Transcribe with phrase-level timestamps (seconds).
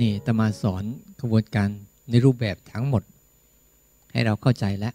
[0.00, 0.84] นี่ตมาสอน
[1.20, 1.68] กระบวนการ
[2.10, 3.02] ในรูปแบบทั้งหมด
[4.12, 4.94] ให้เราเข้าใจแล้ว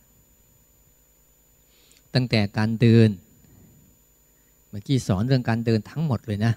[2.14, 3.10] ตั้งแต่การเดิน
[4.70, 6.54] เมื่อกี้สอนเรื่องการเดินทั้งหมดเลยนะ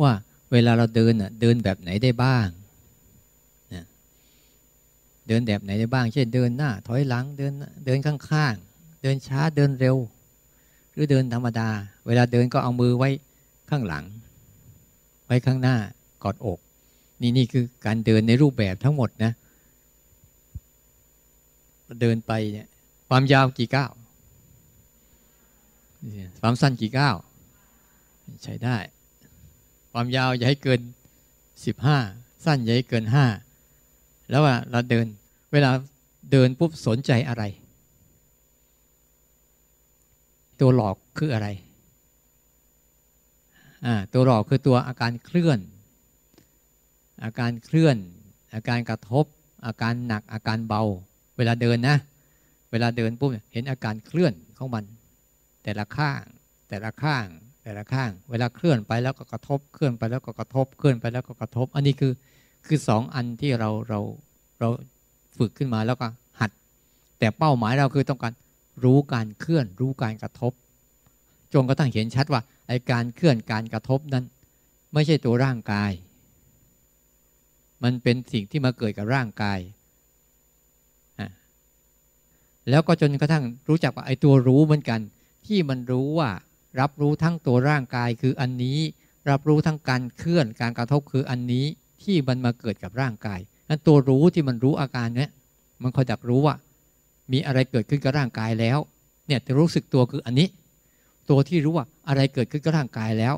[0.00, 0.12] ว่า
[0.52, 2.46] เวลาเราเดินอะเดินแบบไหนได้บ้าง
[3.74, 3.84] นะ
[5.28, 7.52] เดินแบบไหนได้บ้าง เช่นเดินหน้า ถอยหลังเดิน
[7.86, 9.96] เดินข้างๆ เดินช้าเดินเร็ว
[10.92, 11.68] หรือเดินธรรมดา
[12.06, 13.10] เวลาเดินก็เอามือไว้
[13.70, 14.04] ข้างหลัง
[15.26, 15.76] ไว้ข้างหน้า
[16.24, 16.58] กอดอก
[17.20, 19.32] นี่นี่คือการเดินในรูปแบบทั้งหมดนะ
[22.00, 22.66] เดินไปเนี่ย
[23.08, 23.90] ความยาวกี่ก้าว
[26.40, 27.16] ความสั้นกี่ก้าว
[28.44, 28.76] ใช้ได้
[29.92, 30.80] ความยาวอย่าให้เกิน
[31.66, 31.98] สิบห้า
[32.44, 33.26] สั้นอย่าให้เกินห้า
[34.30, 35.06] แล้วว่าเราเดิน
[35.52, 35.70] เวลา
[36.32, 37.44] เดินปุ๊บสนใจอะไร
[40.60, 41.48] ตัวหลอกคืออะไร
[43.86, 45.58] อ่าตัวหลอกคือตัวอาการเคลื่อน
[47.24, 47.96] อาการเคลื่อน
[48.54, 49.24] อาการกระทบ
[49.66, 50.82] อาการหนัก อาการเบา
[51.36, 51.96] เวลาเดินนะ
[52.70, 54.84] เวลาเดินปุ๊บเห็นอาการเคลื่อนของมัน
[55.62, 56.20] แต่ละข้าง
[56.68, 57.26] แต่ละข้าง
[57.62, 62.12] แต่ละข้าง เวลาเคลื่อนไปแล้วก็กระทบ เคลื่อนไปแล้วก็กระทบ เคลื่อนไปแล้วก็กระทบ อันนี้คือ
[62.66, 64.00] คือสองอันที่เราเรา
[64.60, 64.68] เรา
[65.38, 66.06] ฝึกขึ้นมาแล้วก็
[66.40, 66.50] หัด
[67.18, 68.32] แต่เป้าหมายเราคือต้องการ
[68.84, 70.52] รู้การเคลื่อน รู้การกระทบ
[71.54, 74.24] จงกระทั่งเห็นชัดว่าไอการเคลื่อนการกระทบนั้น
[74.92, 75.90] ไม่ใช่ตัวร่างกาย
[77.84, 79.58] มันเป็นสิ่งที่มาเกิดกับร่างกาย
[82.70, 85.00] แล้วก็จนกระทั่งรู้จักว่าไอ้ตัวรู้เหมือนกัน
[85.46, 86.30] ที่มันรู้ว่า
[86.80, 88.78] รับรู้ทั้งตัวร่างกายคืออันนี้
[89.30, 91.64] รับรู้ทั้งการเคลื่อนการกระทบคืออันนี้
[92.02, 95.30] ที่มันมาเกิดกับร่างกายนั้นตัวรู้ที่มันรู้อาการเนี้ย
[95.82, 96.54] มันคอยดักรู้ว่า
[97.32, 98.78] มีอะไรเกิดขึ้นกับร่างกายแล้ว
[99.26, 100.48] เนี่ยจะรู้สึกตัวคืออันนี้
[101.30, 103.34] ตัวที่รู้ว่าอะไรเกิดขึ้นกับร่างกายแล้ว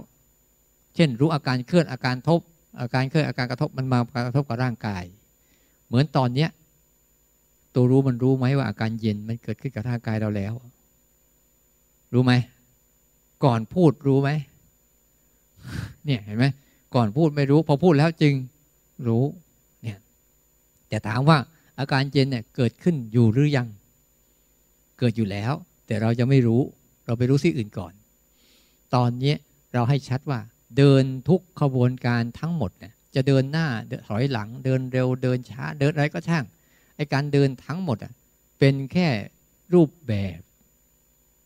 [0.94, 2.40] เช่น รู้อาการเคลื่อนอาการทบ
[2.80, 5.04] อาการเคลื่อนอาการกระทบมันมากระทบกับร่างกาย
[5.86, 6.50] เหมือนตอนเนี้ย
[7.74, 10.54] ตัวรู้มันรู้ไหมว่าอาการเย็นมันเกิดขึ้นกับร่างกายเราแล้ว
[12.12, 12.32] รู้ไหม
[13.44, 14.30] ก่อนพูดรู้ไหม
[16.04, 16.46] เนี่ยเห็นไหม
[16.94, 18.34] ก่อนพูดไม่รู้ พอพูดแล้วจึง
[19.06, 19.24] รู้
[19.82, 19.98] เนี่ย
[20.88, 21.38] แต่ถามว่า
[21.78, 23.68] อาการเย็นเนี่ยเกิดขึ้นอยู่หรือยัง
[24.98, 25.52] เกิดอยู่แล้ว
[25.86, 26.60] แต่เราจะไม่รู้
[27.06, 27.92] เราไปรู้สิ่งอื่นก่อน
[28.94, 29.34] ตอนนี้
[29.74, 30.40] เราให้ชัดว่า
[30.76, 33.66] เดินทุกขบวนการทั้งหมดเนี่ยจะเดินหน้า
[34.06, 36.44] ถอยหลังเดินเร็วเดินช้า เดินอะไรก็ช่าง
[36.96, 38.12] ไอการเดินทั้งหมดอะ
[38.58, 39.08] เป็นแค่
[39.74, 40.40] รูปแบบ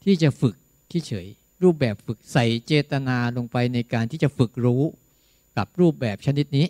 [0.04, 0.54] ที่จะฝึก
[0.90, 1.26] ที่เฉย
[1.62, 4.82] รูปแบบฝึกใส่เจตนาลงไปในการที่จะฝึกรู้
[5.56, 6.66] กับรูปแบบชนิดนี้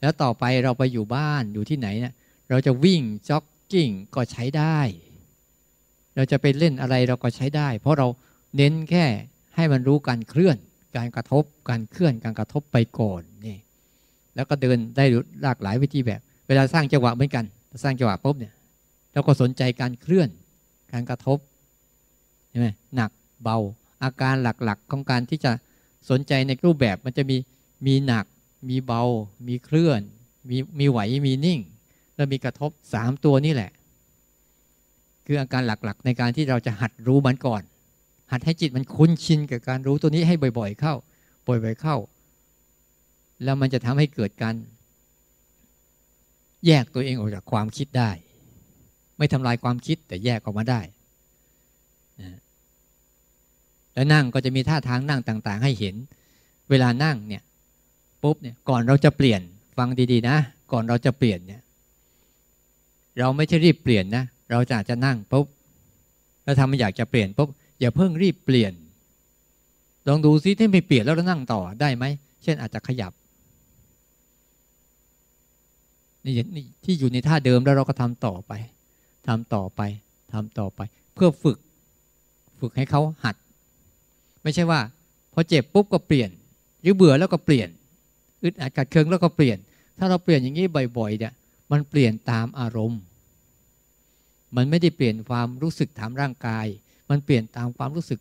[0.00, 2.14] แล้วต่อไปเราไปอยู่บ้านอยู่ที่ไหนเนะี่ย
[2.50, 4.78] เราจะวิ่งจ็อกกิ้งก็ใช้ได้
[6.14, 8.06] เราจะไปเล่นอะไรเราก็ใช้ได้ เพราะเรา
[8.56, 9.04] เน้นแค่
[9.56, 10.56] ให้มันรู้การเคลื่อน
[10.96, 13.56] การกระทบการเคลื่อนการกระทบไปก่อนนี่
[14.34, 15.04] แล้วก็เดินได้
[15.42, 17.44] หลากหลายวิธีแบบ เวลาสร้างจังหวะเหมือนกัน
[17.82, 18.54] สร้างจังหวะปุ๊บเนี่ย
[19.12, 20.28] เราก็สนใจการเคลื่อน
[20.92, 21.38] การกระทบ
[22.50, 23.10] ใช่ไหมหนัก
[23.42, 23.58] เบา
[24.02, 25.52] อาการหลักๆของการที่จะ
[26.10, 27.36] สนใจในรูปแบบมันจะมี
[27.86, 28.24] มีหนัก
[28.68, 29.02] มีเบา
[29.48, 30.00] มีเคลื่อน
[30.50, 31.60] มีมีไหวมีนิ่ง
[32.14, 33.70] แล้วมีกระทบสามตัวนี่แหละ
[35.26, 37.62] คืออาการหลักๆ ในการที่เราจะหัดรู้มันก่อน
[38.32, 40.94] หัดให้จิตมันคุ้นชินกับการรู้ตัวนี้ให้บ่อย ๆ เข้า
[41.46, 41.96] บ่อย ๆ เข้า
[43.44, 44.54] แล้วมันจะทำให้เกิดการ
[46.66, 48.10] แยกตัวเองออกจากความคิดได้
[49.18, 50.80] ไม่ทำลายความคิดแต่แยกออกมาได้
[53.94, 55.94] แล้วนั่งก็จะมีท่าทางนั่งต่าง ๆ ให้เห็น
[56.70, 57.42] เวลานั่งเนี่ย
[58.22, 59.40] ปุ๊บเนี่ยก่อนเราจะเปลี่ยน
[59.78, 60.36] ฟังดีๆนะ
[60.72, 61.62] ก่อนเราจะเปลี่ยนเนี่ย
[63.18, 65.46] เราไม่ใช่รีบเปลี่ยนนะ เราจะอาจจะนั่งปุ๊บ
[66.44, 67.48] แล้วทำมันอยากจะเปลี่ยนปุ๊บ
[67.80, 68.72] อย่าเพิ่งรีบเปลี่ยน
[70.08, 72.04] ลองดูซิถ้าไม่เปลี่ยนแล้วเรานั่งต่อได้ไหม
[72.42, 73.12] เช่นอาจจะขยับ
[76.24, 76.32] นี่
[76.84, 78.52] ที่อยู่ในท่าเดิมแล้วเราก็ทำต่อไป
[79.26, 79.80] ทำต่อไป
[80.32, 80.80] ทำต่อไป
[81.14, 81.58] เพื่อฝึก
[82.60, 83.36] ฝึกให้เขาหัด
[84.42, 84.80] ไม่ใช่ว่า
[85.32, 86.30] พอเจ็บปุ๊บก็เปลี่ยน
[86.82, 87.68] หรือเบื่อแล้วก็เปลี่ยน
[88.42, 89.58] อึดอัดกัดเคืองแล้วก็เปลี่ยน
[89.98, 90.66] ถ้าเราเปลี่ยนอย่างนี้
[90.98, 91.32] บ่อยๆเนี่ย
[91.70, 93.00] มันเปลี่ยนตามอารมณ์
[94.56, 96.66] มันไม่ได้เปลี่ยนความรู้สึกทางร่างกาย
[97.10, 98.20] มันเปลี่ยนตามความรู้สึก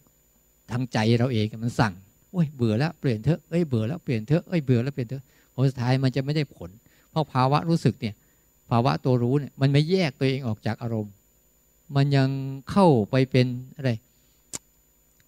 [0.72, 1.94] ทางใจเราเองมันสั่ง
[2.32, 5.24] โอ้ยเบื่อแล้วเปลี่ยนเถอะเอ้ยเบื่อแล้วเปลี่ยนเถอะเอ้ยเบื่อแล้วเปลี่ยนเถอะ
[5.54, 6.70] ผลสุดท้ายมันจะไม่ได้ผล
[7.12, 8.16] เพราะภาวะรู้สึกเนี่ย
[8.70, 11.14] ภาวะตัวรู้เนี่ยมันไม่แยกตัวเองออกจากอารมณ์
[11.96, 12.30] มันยัง
[12.72, 13.92] เข้าไปเป็นอะไร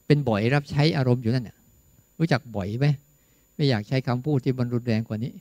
[0.05, 1.57] เป็นบ่อยรับใช้อารมณ์อยู่นั่นน่ะ
[2.19, 2.87] รู้จักบ่อยไหม
[3.55, 5.33] ไม่อยากใช้คำพูดที่มันรุนแรงกว่านี้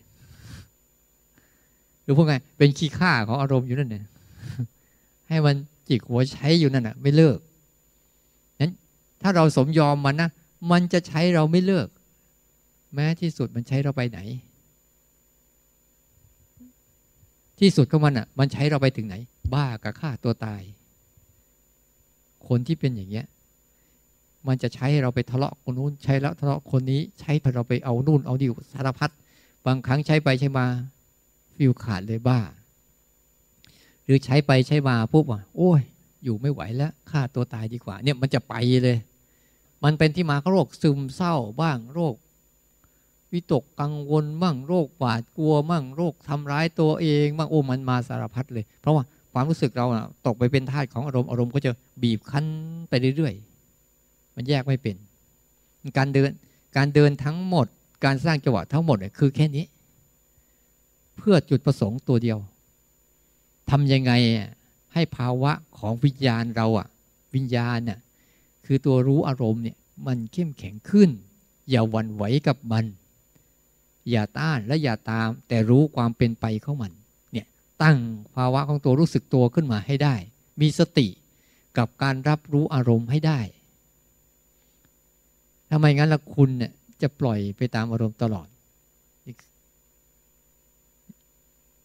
[2.02, 4.04] หรือพวกไงเป็นขี้ข้าของอารมณ์อยู่นั่นเนี่ย
[5.28, 5.54] ให้มัน
[5.88, 7.38] จิกหัวใช้อยู่นั่นน่ะ ไม่เลิก
[9.22, 10.30] ถ้าเราสมยอมมันนะ
[10.70, 11.88] มันจะใช้เราไม่เลิก
[12.94, 14.20] แม้ที่สุดมันใช้เราไปไหน
[17.60, 19.14] ที่สุดของมันอะ มันใช้เราไปถึงไหน
[19.54, 20.62] บ้ากับฆ่าตัวตาย
[22.48, 23.26] คนที่เป็นอย่างเงี้ย
[24.48, 29.10] มันจะใช้เราไปทะเลาะคนนู้นใช้แล้วทะเลาะคนนี้ใช้เราไปเอานู่นเอาดิวสารพัด
[29.66, 30.66] บางครั้งใช้ไปใช้มา
[31.56, 32.40] ฟิวขาดเลยบ้า
[34.04, 35.80] หรือใช้ไปใช้มาปุ๊บอะโอ้ย
[36.24, 38.98] อยู่ไม่ไหวแล้วฆ่าตัวตายดีกว่า เนี่ยมันจะไปเลย
[39.84, 42.14] มันเป็นที่มาของโรคซึมเศร้าบ้างโรค
[43.32, 51.70] วิตกกังวลบ้างโรคหวาดกลัวบ้างโรคทำร้ายตัวเองบ้างโอ้มันมาสารพัดเลย เพราะว่าความรู้สึกเราอะตกไปเป็นทาสของอารมณ์อารมณ์ก็จะ
[52.02, 52.44] บีบคั้น
[52.88, 54.96] ไปเรื่อยๆ มันแยกไม่เป็น
[55.96, 56.30] การเดิน
[56.76, 57.66] การเดินทั้งหมด
[58.04, 59.64] การสร้างจังหวะทั้งหมดเนี่ยคือแค่นี้
[61.16, 62.38] เพื่อจุดประสงค์ตัวเดียว
[63.70, 64.12] ทำยังไง
[64.94, 66.86] ให้ภาวะของวิญญาณเราอะ
[67.34, 67.98] วิญญาณน่ะ
[68.70, 69.76] คือตัวรู้อารมณ์เนี่ย
[70.06, 71.10] มันเข้มแข็งขึ้น
[71.70, 72.84] อย่าหวั่นไหวกับมัน
[74.10, 76.92] อย่าต้านและอย่าตาม แต่รู้ความเป็นไปของมัน
[77.32, 77.46] เนี่ย
[77.82, 77.98] ตั้ง
[78.36, 80.14] ภาวะของตัวรู้สึกตัวขึ้นมาให้ได้
[80.60, 81.08] มีสติ
[81.78, 83.40] กับการรับรู้อารมณ์ให้ได้
[85.70, 86.72] ทำไมงั้นละคุณเนี่ย
[87.02, 88.48] จะปล่อยไปตามอารมณ์ตลอด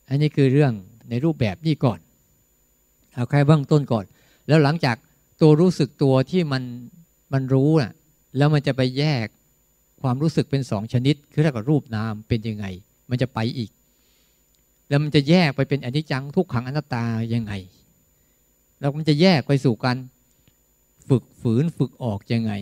[0.09, 0.73] อันนี้คือเรื่อง
[1.09, 1.99] ในรูปแบบนี้ก่อน
[3.13, 4.05] เอาแค่เบื้องต้นก่อน
[4.47, 4.95] แล้วหลังจาก
[5.41, 6.63] ตัวรู้สึกตัวที่มัน
[7.33, 7.93] มันรู้น่ะ
[8.37, 9.27] แล้วมันจะไปแยก
[10.01, 12.65] ความรู้สึกเป็นสองชนิด คือเรียกว่ารูปนามเป็นยังไง
[13.09, 13.71] มันจะไปอีก
[14.89, 17.53] แล้วมันจะแยกไปเป็นอนิจจังทุกขังอนัตตายังไง
[18.79, 19.97] แล้วมันจะแยกไปสู่การ
[21.09, 22.53] ฝึกฝืนฝึกออกยังไง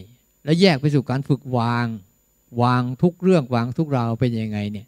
[0.44, 1.88] แล้วแยกไปสู่การฝึกวาง
[2.63, 4.88] วางทุกเรื่องวางทุกราวเป็นยังไงเนี่ย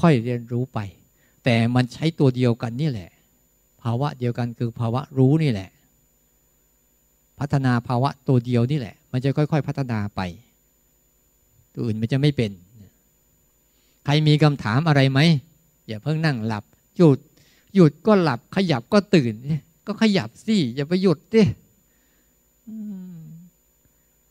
[0.00, 0.78] ค่อยๆเรียนรู้ไป
[1.44, 3.10] แต่มันใช้ตัวเดียวกันนี่แหละ
[3.82, 5.70] ภาวะเดียวกันคือภาวะรู้นี่แหละ
[7.40, 10.20] พัฒนาภาวะตัวเดียวนี่แหละ มันจะค่อย ๆ พัฒนาไป
[11.74, 12.50] ตัวอื่นมันจะไม่เป็น
[14.04, 15.20] ใครมีคำถามอะไรไหม
[15.86, 16.64] อย่าเพิ่งนั่งหลับ
[16.96, 17.18] หยุด
[17.74, 19.34] หยุดก็หลับ ขยับก็ตื่น
[19.86, 21.42] ก็ขยับสิอย่าไปหยุดดิ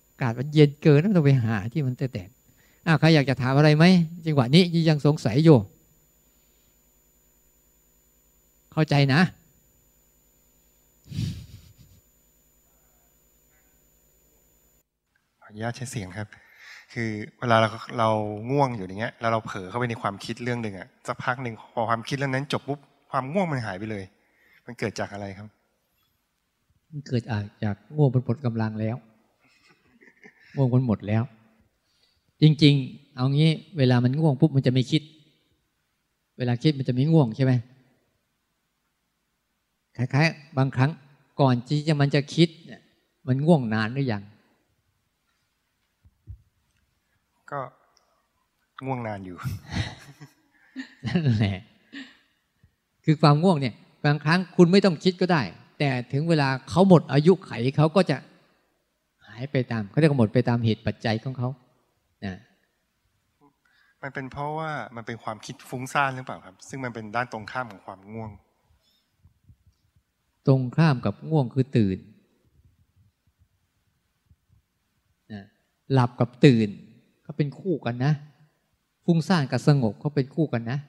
[0.08, 3.86] อากาศมันเย็นเกินต้องไปหาที่มันแตกๆอ้าวใครอยากจะถามอะไรไหม
[4.26, 5.58] จังหวะนี้ยังสงสัยอยู่
[8.74, 9.22] เข้าใจนะ
[15.54, 16.28] อนุญาตใช้เสียงครับ
[16.94, 17.10] คือ
[17.40, 17.70] เวลาเรา
[18.00, 18.10] เรา
[18.52, 22.80] ง่วงอยู่อย่างเงี้ยแล้วเราเผลอเข้าไปในความคิดเรื่องหนึ่งอะสักพักหนึ่งพอความคิดเรื่องนั้นจบปุ๊บ
[23.12, 24.04] ความง่วงมันหายไปเลย
[24.66, 25.48] มันเกิดจากอะไรครับ
[26.92, 27.22] มันเกิด
[27.64, 28.96] จากง่วงมันหมดกำลังแล้ว
[30.56, 31.24] ง่วงมันหมดแล้ว
[32.42, 35.02] จริง ๆ เอางี้ เวลามันง่วงปุ๊บมันจะไม่คิด
[36.38, 37.54] เวลาคิดมันจะไม่ง่วงใช่ไหม
[39.98, 40.92] คล้ายๆ บางครั้ง
[41.42, 42.82] ก่อนที่จะมันจะคิดเนี่ย
[43.28, 44.24] มันง่วงนานหรือยัง
[47.54, 47.62] ก็
[48.86, 49.38] ง่วงนานอยู่
[51.06, 51.60] นั่นแหละ
[53.06, 53.76] คือความง่วงเนี่ย
[54.06, 55.42] บางครั้งคุณไม่ต้องคิดก็ได้
[55.80, 58.18] แต่ถึงเวลาเขาหมดอายุไขเขาก็จะ
[59.28, 61.50] หายไปตามเขาเรียกว่าหมดไปตามเหตุปัจจัยของเขา
[62.26, 62.36] นะ
[64.02, 68.32] มันเป็นเพราะว่ามันเป็นความคิดฟุ้งซ่านหรือเปล่าครับ ซึ่งมันเป็นด้านตรงข้ามของความง่วง
[70.48, 71.98] ตรงข้ามกับง่วงคือตื่น
[75.34, 75.44] นะ
[75.94, 76.70] หลับกับตื่น
[77.26, 78.14] ก็เป็นคู่กันนะ
[79.06, 80.80] ฟุ้งซ่านกับสงบก็เป็นคู่กันนะ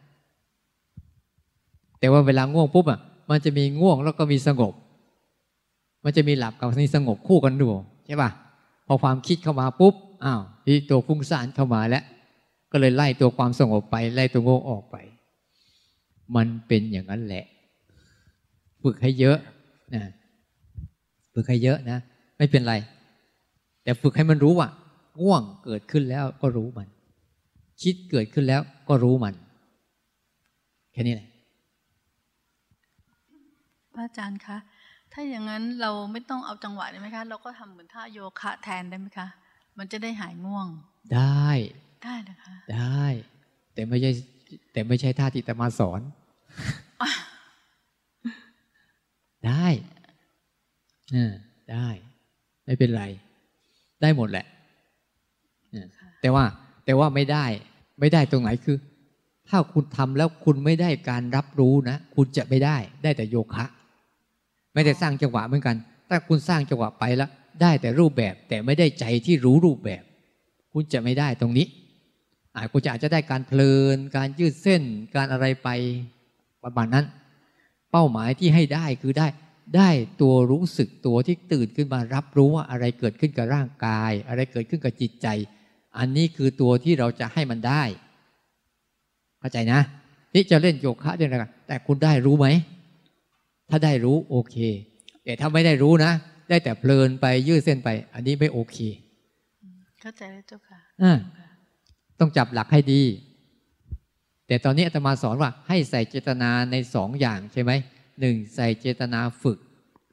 [1.99, 4.73] แต่ว่าเวลาง่วงปุ๊บอะมันจะมีง่วงแล้วก็มีสงบ
[6.05, 7.69] มันจะมีหลับกับนี่สงบคู่กันดู
[8.07, 8.31] ใช่ป่ะ
[8.87, 9.95] พอความคิดเข้ามาปุ๊บ
[10.25, 12.05] อ้าวที่ตัวฟุ้งซ่านเข้ามาแล้ว
[12.73, 14.97] ก็เลยไล่ตัวความสงบไป ไล่ตัวง่วงออกไป
[16.37, 17.45] มันเป็นอย่างนั้นแหละ
[18.83, 19.39] ฝึกให้เยอะ
[19.95, 20.05] นะ
[21.35, 21.99] ฝึกให้เยอะนะ
[22.39, 22.75] ไม่เป็นไร
[23.83, 24.69] แต่ฝึกให้มันรู้ว่า
[25.23, 26.89] ง่วงเกิดขึ้นแล้วก็รู้มัน
[27.85, 29.35] คิดเกิดขึ้นแล้วก็รู้มัน
[30.93, 31.29] แค่นี้แหละ
[33.95, 34.57] พระอาจารย์คะ
[35.13, 39.29] ถ้าอย่างนั้นเราไม่ต้องเอาจังหวะได้ไหมคะ เราก็ทำเหมือนท่าโยคะแทนได้ไหมคะ
[39.79, 40.67] มันจะได้หายง่วง
[41.15, 41.49] ได้
[42.05, 43.05] ได้นะคะ ได้
[43.75, 44.11] แต่ไม่ใช่
[44.73, 46.01] แต่ไม่ใช่ท่าที่แต่มาสอน
[49.47, 49.67] ได้
[51.13, 51.33] เออ
[51.73, 51.89] ได้
[52.65, 53.05] ไม่เป็นไร
[54.03, 54.47] ได้หมดแหละ
[55.71, 55.87] เออ
[56.21, 56.45] แต่ว่า
[56.85, 57.45] แต่ว่าไม่ได้
[58.01, 58.77] ไม่ได้ตรงไหนคือ
[59.49, 63.67] ถ้าคุณทำแล้วคุณไม่ได้การรับรู้นะ คุณจะไม่ได้ได้แต่โยคะ
[64.75, 65.77] ไม่ได้สร้างจังหวะเหมือนกัน
[66.09, 67.31] ถ้าคุณสร้างจังหวะไปแล้ว
[67.63, 70.03] ได้แต่รูปแบบแต่ไม่ได้ใจที่รู้รูปแบบ
[70.73, 71.67] คุณจะไม่ได้ตรงนี้
[72.55, 74.83] อาจคุณจะอาจจะได้การเพลิน การยืดเส้น
[75.15, 75.69] การอะไรไป
[76.65, 77.07] ประมาณนั้น
[77.93, 79.29] เป้าหมายที่ให้ได้คือได้
[79.77, 85.27] ได้ตัวรู้สึกตัวที่ตื่นขึ้นมารับรู้ว่าอะไรเกิดขึ้นกับร่างกาย อะไรเกิดขึ้นกับจิตใจ
[85.99, 87.83] อันนี้คือตัวที่เราจะให้มันได้
[89.39, 89.81] เข้าใจนะ
[90.35, 92.47] นี่จะเล่นโยคะได้นะแต่คุณได้รู้ไหม
[93.71, 94.57] ถ้าได้รู้โอเค
[95.25, 96.13] แต่ถ้าไม่ได้รู้นะ
[96.49, 98.77] ได้แต่เพลินไปยืดเส้นไป อันนี้ไม่โอเค
[100.01, 101.19] เข้าใจแล้วเจ้าค่ะอ่า
[102.21, 103.03] ต้องจับหลักให้ดี
[104.47, 107.73] แต่ตอนนี้อาตมาสอนว่า ให้ใส่เจตนาในสองอย่างใช่ไหม
[108.21, 109.59] หนึ่งใส่เจตนาฝึก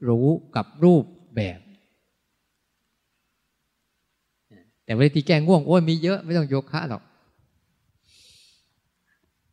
[0.08, 1.04] รู้กับรูป
[1.36, 1.58] แบบ
[4.92, 7.02] แต่เวลาที่แก้ง่วงโอ้ยมีเยอะไม่ต้องโยคะหรอก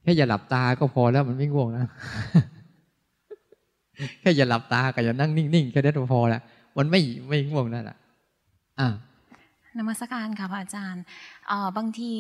[0.03, 1.85] แค่อย่าหลับตาก็พอแล้วมันไม่ง่วงนะ
[4.19, 6.41] แค่อย่าหลับตากับอย่านั่งนิ่งๆแค่นั้นก็พอแล้ว
[6.77, 7.97] มันไม่ไม่ง่วงนั่นแหละ
[8.79, 8.89] อ่า
[9.77, 11.03] นมัสการค่ะพระอาจารย์
[11.47, 12.11] เอ่อบางที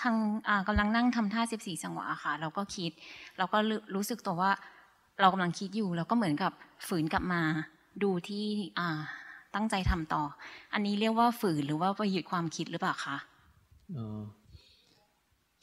[0.00, 0.16] ทาง
[0.48, 2.90] อ่ากำลังนั่งทำท่า14จังหวะค่ะ เราก็คิด
[3.38, 4.52] เราก็รู้รู้สึกตัวว่า
[5.20, 6.52] เรากำลังคิดอยู่ เราก็เหมือนกับ
[6.88, 7.42] ฝืนกลับมา
[8.02, 8.46] ดูที่
[8.80, 9.00] อ่า
[9.54, 10.22] ตั้งใจทำต่อ
[10.72, 13.16] อันนี้เรียกว่าฝืนหรือว่าไปหยุดความคิดหรือเปล่าคะ
[13.96, 14.20] ออ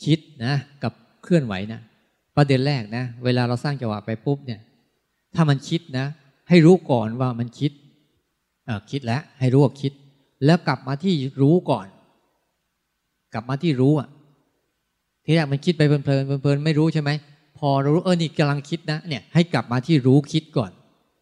[0.03, 0.53] คิดนะ
[0.84, 1.79] กับเคลื่อนไหวนะ
[2.38, 4.60] ประเด็นแรกนะ เวลาเราสร้างจังหวะไปปุ๊บเนี่ย
[5.36, 6.06] ถ้ามันคิดนะ
[6.50, 7.72] ให้รู้ก่อนว่ามันคิด
[8.91, 9.94] คิดแล้วให้รู้ว่าคิด
[10.46, 11.88] แล้วกลับมาที่รู้ก่อน
[13.34, 14.10] กลับมาที่รู้อะ
[15.25, 16.10] ทีแรกมันคิดไปเพลินเพ
[16.48, 17.12] ลินไม่รู้ใช่ไหม
[17.58, 20.72] พอเรารู้เออนี่กำลังคิดนะเนี่ยให้กลับมาที่รู้คิดก่อน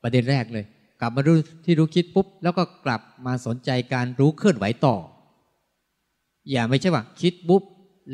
[0.03, 0.65] ประเด็นแรกเลย
[0.99, 1.35] กลับมารู้
[1.65, 4.95] ที่รู้คิดปุ๊บ แล้วก็กลับมาสนใจการรู้เคลื่อนไหวต่อ
[6.51, 7.63] อย่าไม่ใช่ว่าคิดปุ๊บ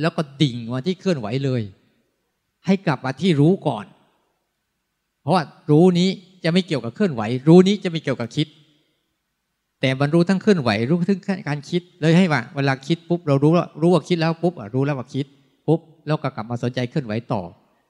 [0.02, 1.62] แล้วก็ดิ่งมาที่เคลื่อนไหวเลย
[2.66, 3.86] ให้กลับมาที่รู้ก่อน
[5.22, 6.10] เพราะว่ารู้นี้
[6.44, 8.48] จะไม่เกี่ยวกับเคลื่อนไหว รู้นี้จะไม่เกี่ยวกับคิด
[9.82, 15.26] แต่บรรรู้ทั้งเคลื่อนไหว รู้ทั้งการคิดเลยให้ว่าเวลาคิดปุ๊บเรารู้ว่ารู้ว่าคิดแล้วปุ๊บรู้แล้วว่าคิด
[15.68, 17.42] ปุ๊บแล้วก็กลับมาสนใจเคลื่อนไหวต่อ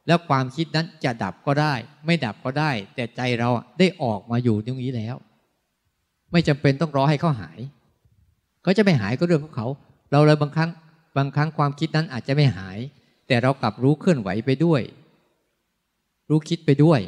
[0.08, 1.74] แล้วความคิดนั้นจะดับก็ได้
[2.06, 5.16] ไม่ดับก็ได้ แต่ใจเราได้ออกมาอยู่ตรงนี้แล้ว
[6.32, 7.60] ไม่จำเป็นต้องรอให้เขาหาย
[8.64, 9.68] เขาจะไม่หายก็เรื่องของเขา
[10.12, 10.70] เราเลยบางครั้ง
[11.18, 12.78] บางครั้งความคิดนั้นอาจจะไม่หาย
[13.28, 14.82] แต่เรากลับรู้เคลื่อนไหวไปด้วย
[16.30, 17.00] รู้คิดไปด้วย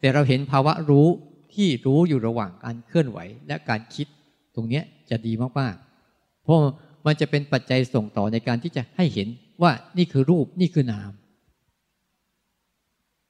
[0.00, 1.06] แต่เราเห็นภาวะรู้
[1.54, 4.06] ที่รู้อยู่ระหว่างการเคลื่อนไหวและการคิด
[4.54, 6.58] ตรงนี้จะดีมากๆเพราะ
[7.06, 9.28] มันจะเป็นปัจจัยส่งต่อในการที่จะให้เห็น
[9.62, 11.10] ว่านี่คือรูปนี่คือนาม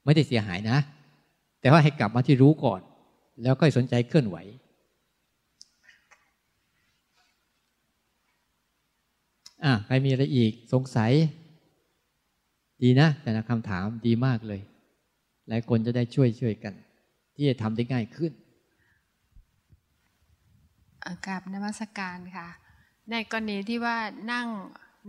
[0.05, 0.77] ไม่ได้เสียหายนะ
[1.61, 2.81] แต่ว่าให้กลับมาที่รู้ก่อน
[3.43, 4.37] แล้วก็สนใจเคลื่อนไหว
[9.63, 11.11] อะใครมีอะไรอีกสงสัย
[12.83, 14.61] ดีนะ แต่ละคำถามดีมากเลย
[15.47, 16.73] หลายคนจะได้ช่วยช่วยกัน
[17.35, 18.31] ที่จะทำได้ง่ายขึ้น
[21.25, 22.47] กราบนมัสการค่ะ
[23.11, 23.97] ในกรณีที่ว่า
[24.31, 24.47] นั่ง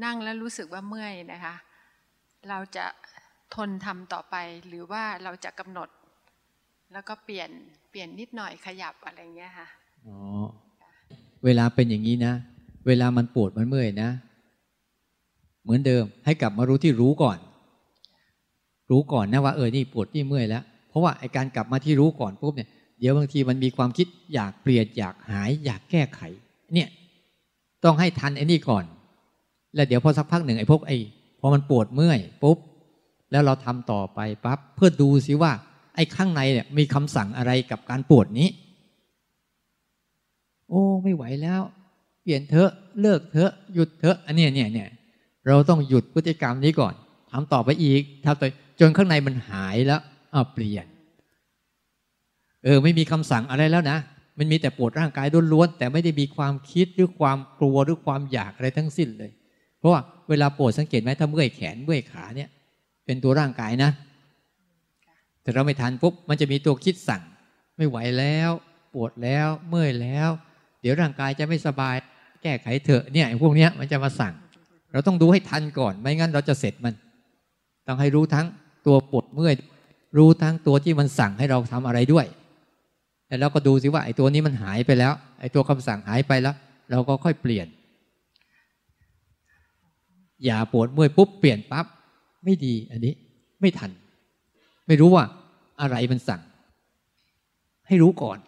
[0.05, 1.55] นั่งแล้วรู้สึกว่าเมื่อยนะคะ
[2.49, 2.87] เราจะ
[3.55, 4.37] ทนทำต่อไป
[4.69, 5.89] หรือว่าเราจะกำหนด
[6.93, 7.51] แล้วก็เปลี่ยน
[7.91, 9.69] เปลี่ยนนิดหน่อยขยับอะไรเงี้ยค่ะ
[10.07, 10.17] อ๋อ
[11.45, 12.33] เวลาเป็นอย่างนี้นะ
[12.87, 14.11] เวลามันปวดมันเมื่อยนะ
[15.63, 17.39] เหมือนเดิมให้กลับมารู้ที่รู้ก่อน
[18.91, 22.69] รู้ก่อนนะว่าเออนี่ปวดนี่เมื่อยแล้วเพราะว่าไอการกลับมาที่รู้ก่อนปุ๊บเนี่ย
[22.99, 26.21] เดี๋ยวบางทีมันมีความคิดอยากเปลี่ยนอยากหาย อยากแก้ไข
[26.75, 26.89] เนี่ย
[27.85, 28.85] ต้องให้ทันไอ้นี่ก่อน
[29.75, 30.97] แล้วเดี๋ยวพอสักพักหนึ่งไอ้พวกไอ้
[31.41, 32.59] พอมันปวดเมื่อยปุ๊บ
[33.33, 35.53] แล้วเราทำต่อไปปั๊บเพื่อดูซิว่า
[35.95, 38.49] ไอ้ข้างในเนี่ยมีคำสั่งอะไรกับการปวดนี้
[40.69, 41.63] โอ้ไม่ไหวแล้ว
[42.23, 42.71] เปลี่ยนเถอะ
[43.01, 44.89] เลิกเถอะหยุดเถอะอันนี้เนี่ยเนี่ย
[45.47, 46.95] เราต้องหยุดพฤติกรรมนี้ก่อน
[47.31, 48.49] ทำต่อไปอีกทำต่อ
[48.81, 50.01] จนข้างในมันหายแล้ว
[50.35, 50.87] อ่าเปลี่ยน
[52.65, 53.99] เออไม่มีคำสั่งอะไรแล้วนะ
[54.39, 59.31] มันมีแต่ปวดร่างกายล้วนๆแต่ไม่ได้มีความคิดหรือความกลัวหรือความอยากอะไรทั้งสิ้นเลย
[59.79, 62.49] เพราะว่าเวลาปวดสังเกตไหมถ้าเมื่อยแขนเมื่อยขาเนี่ย
[63.05, 63.91] เป็นตัวร่างกายนะ
[65.43, 67.23] แต่เราไม่ทันปุ๊บมันจะมีตัวคิดสั่ง
[67.77, 68.51] ไม่ไหวแล้ว
[68.95, 70.29] ปวดแล้วเมื่อยแล้ว
[70.81, 71.97] เดี๋ยวร่างกายจะไม่สบาย
[72.43, 74.35] แก้ไขเถอะเนี่ยพวกเนี้ยมันจะมาสั่ง
[74.93, 76.95] เราต้องดูให้ทันก่อน ไม่งั้นเราจะเสร็จมัน
[77.87, 78.47] ต้องให้รู้ทั้ง
[78.87, 79.55] ตัวปวดเมื่อย
[80.19, 82.27] รู้ทั้งตัวที่มันสั่งให้เราทำอะไรด้วย
[83.27, 86.55] แต่เราก็ดูสิว่าไอ้ตัวนี้มันหายไปแล้ว ไอ้ตัวคำสั่งหายไปแล้ว
[86.91, 87.67] เราก็ค่อยเปลี่ยน
[90.45, 91.87] อย่าปวดเมื่อยปุ๊บเปลี่ยนปั๊บ
[92.45, 93.15] ไม่ดีอันนี้
[93.61, 93.91] ไม่ทัน
[94.87, 95.25] ไม่รู้ว่า
[95.81, 96.41] อะไรมันสั่ง
[97.87, 98.39] ให้รู้ก่อน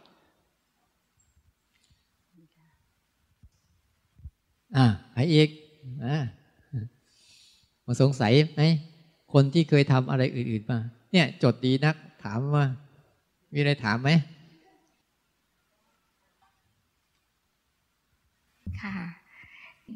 [4.76, 5.48] อ่าใครอีก
[6.04, 6.24] อ่า
[7.86, 8.62] มาสงสัยไหม
[9.32, 10.78] คนที่เคยทำอะไรอื่น ๆ มา
[11.12, 12.64] เนี่ย จดดีนัก ถามว่า
[13.52, 14.10] มีอะไรถามไหม
[18.82, 19.23] ค่ะ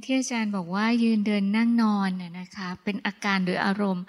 [0.03, 4.05] ที่อาจารย์บอกว่ายืนเดินนั่งนอนน่ะนะคะ เป็นอาการหรืออารมณ์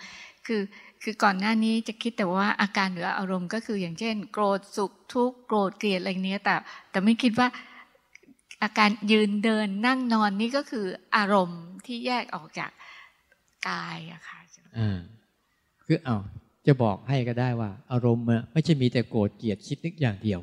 [0.47, 0.61] คือ
[1.03, 6.55] คือก่อนหน้านี้จะคิดแต่ว่าอาการหรืออารมณ์ ก็คืออย่างเช่น โกรธสุขทุกข์โกรธเกลียดอะไรเนี้ยแต่
[6.91, 7.47] แต่ไม่คิดว่า
[8.63, 12.71] อาการยืนเดินนั่งนอนนี่ก็คืออารมณ์ที่แยกออกจาก
[13.67, 14.39] กายอะค่ะ
[14.77, 14.97] อ่า
[15.85, 16.17] คือเอา
[16.67, 20.39] จะบอกให้ก็ได้ว่า อารมณ์ไม่ใช่มีแต่โกรธเกลียดคิดนึกอย่างเดียว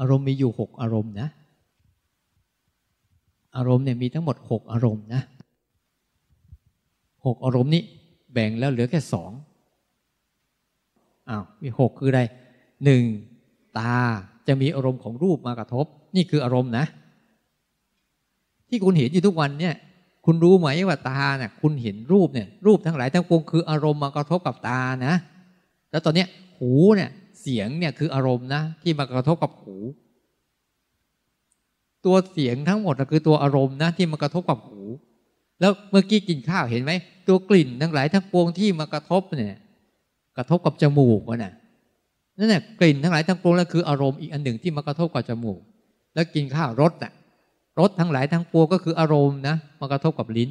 [0.00, 1.28] อารมณ์มีอยู่หกอารมณ์นะ
[3.56, 5.22] อารมณ์เนี่ยมีทั้งหมดหกอารมณ์นะ
[7.26, 7.82] หกอารมณ์นี้
[8.32, 9.30] แบ่งแล้วเหลือแค่สอง
[11.28, 12.22] อ้าวมีหกคืออะไร
[12.84, 13.02] หนึ่ง
[13.78, 13.96] ตา
[14.46, 15.86] จะมีอารมณ์ของรูปมากระทบ
[16.16, 16.84] นี่คืออารมณ์นะ
[18.68, 19.74] ที่คุณเห็นอยู่ทุกวันเนี่ย
[20.24, 25.14] คุณรู้ไหมว่าตาเนี่ยคุณเห็นรูปเนี่ย รูปทั้งหลายทั้งปวงคืออารมณ์มากระทบกับตานะ
[25.90, 27.10] แล้วตอนเนี้ยหูเนี่ย
[27.40, 29.76] เสียงเนี่ยคืออารมณ์นะที่มากระทบกับหู
[32.06, 34.80] ตัวเสียงทั้งหมดนะคือตัวอารมณ์นะที่มากระทบกับหู
[35.60, 36.92] แล้วเมื่อกี้กินข้าวเห็นไหม
[37.28, 39.58] ตัวกลิ่นทั้งหลายทั้งปวงที่มากระทบเนี่ย
[40.36, 41.52] กระทบกับจมูกวะน่ะ
[42.38, 45.60] นั่นแหละกลิ่นทั้งหลายทั้งปวงแล้วคืออารมณ์อีกอันหนึ่งที่มากระทบกับจมูก
[46.14, 47.12] แล้วกินข้าวรสน่ะ
[47.78, 50.50] รสทั้งหลายทั้งปวงก็คืออารมณ์นะมากระทบกับลิ้น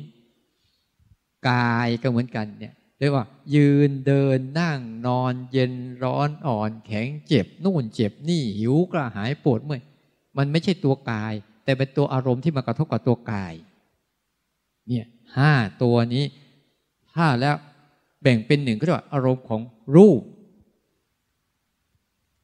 [1.50, 9.82] กายก็เหมือนกันเนี่ยเรียกว่า ยืนเดินนั่งนอน เย็นร้อนอ่อนแข็งเจ็บนู่นเจ็บนี่หิวกระหายปวดเมื่อย
[10.38, 13.54] มันไม่ใช่ตัวกาย แต่เป็นตัวอารมณ์ที่มากระทบกับตัวกาย
[14.88, 15.06] เนี่ย
[15.38, 15.52] ห้า
[15.84, 16.26] ตัวนี้
[17.14, 17.56] ถ้าแล้ว
[18.22, 19.62] แบ่งเป็นหนึ่งก็เรียกว่าอารมณ์ของ
[19.96, 20.22] รูป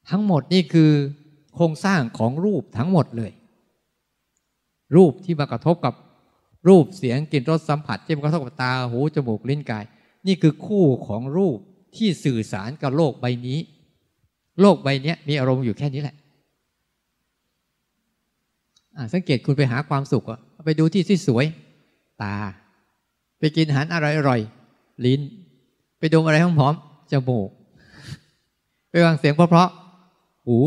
[0.09, 0.91] ทั้งหมดนี่คือ
[1.55, 3.31] โครงสร้างของรูปทั้งหมดเลย
[4.95, 5.93] รูปที่มากระทบกับ
[6.67, 9.85] รูปเสียงกลิ่นรสสัมผัสที่มากระทบกับตาหูจมูกลิ้นกาย
[10.27, 11.57] นี่คือคู่ของรูป
[11.95, 13.59] ที่สื่อสารกับโลกใบนี้
[14.61, 16.15] โลกใบนี้มีอารมณ์อยู่แค่นี้แหละ
[19.13, 21.45] สังเกตคุณไปหาความสุขอะไปดูที่ที่สวย
[22.21, 22.35] ตา
[23.39, 23.95] ไปกินอาหารอ
[24.27, 25.21] ร่อยๆลิ้น
[25.99, 27.49] ไปดมอะไรหอมๆจมูก
[28.89, 30.57] ไปฟังเสียงเพราะๆหู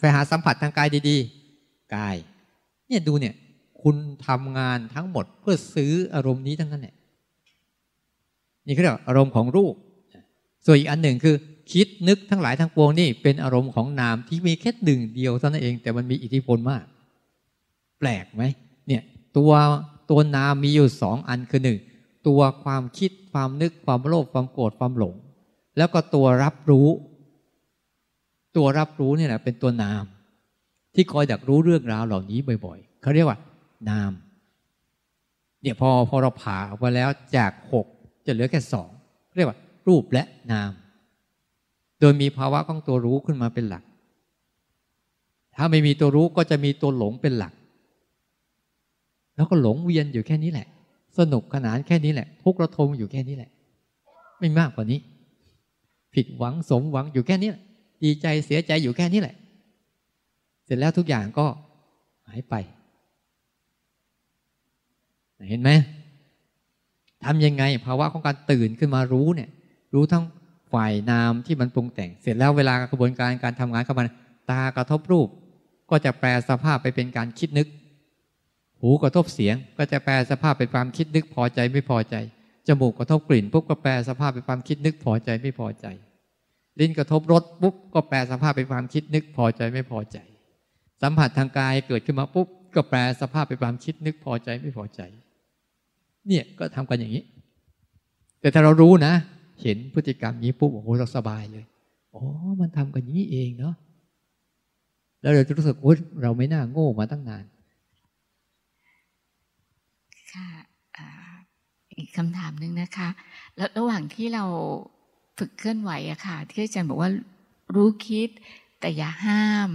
[0.00, 2.16] ไปหาสัมผัสทางกายดีๆ กาย
[2.88, 3.34] เนี่ยดูเนี่ย
[3.82, 6.96] คุณทำงานทั้งหมดเพื่อซื้ออารมณ์นี้ทั้งนั้นเนี่ย
[8.66, 9.74] นี่เขาเรียกอารมณ์ของรูป
[10.66, 11.36] ส่วนอีกอันหนึ่งคือ
[11.72, 16.84] คิดนึกทั้งหลายทั้งปวงนี่เป็นอารมณ์ของนามที่มีแค่หนึ่งเดียวเท่านั้นเอง แต่มันมีอิทธิพลมาก
[18.02, 18.44] แปลกไหม
[18.88, 19.02] เนี่ย
[19.36, 19.52] ตัว
[20.10, 21.78] ตัวนามมีอยู่สองอันคือหนึ่ง
[22.26, 25.14] ตัวความคิดความนึกความโลภความโกรธความหลง
[25.76, 26.88] แล้วก็ตัวรับรู้
[28.56, 30.04] ตัวรับรู้เนี่ยแหละเป็นตัวนาม
[30.94, 33.38] ที่คอยดักรู้เรื่องราวเหล่านี้บ่อยๆเขาเรียกว่า
[33.90, 34.12] นาม
[35.62, 37.86] เนี่ยพอพอเราผ่าออกมาแล้วจากหก
[38.26, 38.90] จะเหลือแค่สอง
[39.36, 40.70] เรียกว่า รูปและนาม
[42.00, 43.84] โดยมีภาวะของตัวรู้ขึ้นมาเป็นหลัก
[45.56, 47.52] ถ้าไม่มีตัวรู้ก็จะมีตัวหลงเป็นหลัก
[49.36, 50.66] แล้วก็หลงเวียนอยู่แค่นี้แหละ
[51.18, 53.50] สนุกขนานแค่นี้แหละทุกระทมอยู่แค่นี้แหละ
[54.38, 54.98] ไม่มากกว่านี้
[56.14, 57.62] ผิดหวังสมหวังอยู่แค่นี้แหละ
[58.02, 59.34] ดีใจเสียใจอยู่แค่นี้แหละ
[60.64, 61.46] เสร็จแล้วทุกอย่างก็
[62.28, 62.54] หายไป
[65.48, 65.70] เห็นไหม
[67.24, 69.50] ทำยังไงภาวะของการตื่นขึ้นมารู้เนี่ย
[69.94, 70.24] รู้ทั้ง
[70.72, 74.04] ฝ่ายนามที่มันปรุงแต่ง เสร็จแล้วเวลากระบวนการการทำงานเข้ามา
[74.50, 75.28] ตากระทบรูป
[75.90, 77.68] ก็จะแปลสภาพไปเป็นการคิดนึก
[78.82, 82.16] หูกระทบเสียง ก็จะแปลสภาพเป็นความคิดนึกพอใจไม่พอใจ
[82.66, 85.86] จมูกกระทบกลิ่นปุ๊บก็แปลสภาพเป็นความคิดนึกพอใจไม่พอใจ
[86.80, 90.18] ลิ้นกระทบรสปุ๊บก็แปลสภาพเป็นความคิดนึกพอใจไม่พอใจ
[91.02, 95.00] สัมผัสทางกายเกิดขึ้นมาปุ๊บก็แปลสภาพเป็นความคิดนึกพอใจไม่พอใจ
[96.26, 97.24] เนี่ยก็ทำกันอย่างนี้
[98.40, 99.12] แต่ถ้าเรารู้นะ
[99.62, 101.64] เห็นพฤติกรรมนี้ปุ๊บโอ้โหเราสบายเลย
[102.14, 102.22] อ๋อ
[102.60, 103.74] มันทำกันอย่างนี้เองเนาะ
[105.20, 105.92] แล้วเราจะรู้สึกโอ้
[106.22, 107.44] เราไม่น่าโง่มาตั้งนาน
[110.34, 110.50] ค่ะ
[111.98, 113.08] อีกคำถามหนึ่งนะคะ
[113.56, 114.44] แล้วระหว่างที่เรา
[115.38, 117.10] ฝึกเคลื่อนไหวอะค่ะ ที่อาจารย์บอกว่า
[117.76, 118.28] รู้คิด
[118.80, 119.70] แต่อย่าห้าม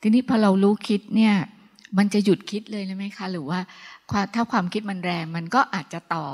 [0.00, 1.34] ทีนี้พอเรารู้คิดเนี่ย
[1.98, 6.26] มันจะหยุดคิดเลยไหมคะ หรือว่าาถ้าความคิดมันแรง มันก็อาจจะต่อ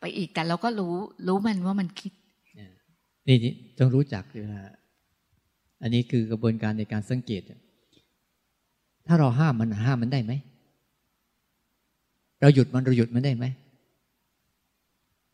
[0.00, 0.94] ไปอีกแต่เราก็รู้
[1.26, 2.12] รู้มันว่ามันคิด
[3.26, 4.72] นี่นี่ต้องรู้จักเลยนะ
[5.82, 7.42] อันนี้คือกระบวนการในการสังเกต
[9.06, 10.32] ถ้าเราห้ามมันห้ามมันได้ไหม
[12.40, 13.44] เราหยุดมันเราหยุดมันได้ไหม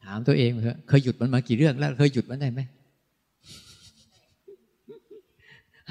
[0.05, 2.61] ถามตัวเองเถอะเคยหยุดมันมากี่เรื่องแล้วเคยหยุดมันได้ไหม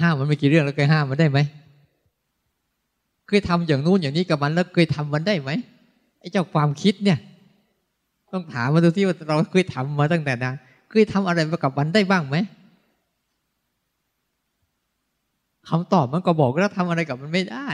[0.00, 1.38] ห้ามมันมากี่เรื่องแล้วเคยห้ามมันได้ไหม
[3.28, 5.50] เคยทำอย่างนู้นอย่างนี้กับมันแล้วเคยทำมันได้ไหม
[6.20, 7.18] ไอ้เจ้าความคิดเนี่ย
[8.32, 10.54] ต้องถามมาดูที่ว่าเราเคยทำมาตั้งแต่นาน
[10.90, 12.36] เคยทำอะไรมากับมันได้บ้างไหม
[15.68, 17.68] คำตอบมันก็บอกว่าทำอะไรกับมันไม่ได้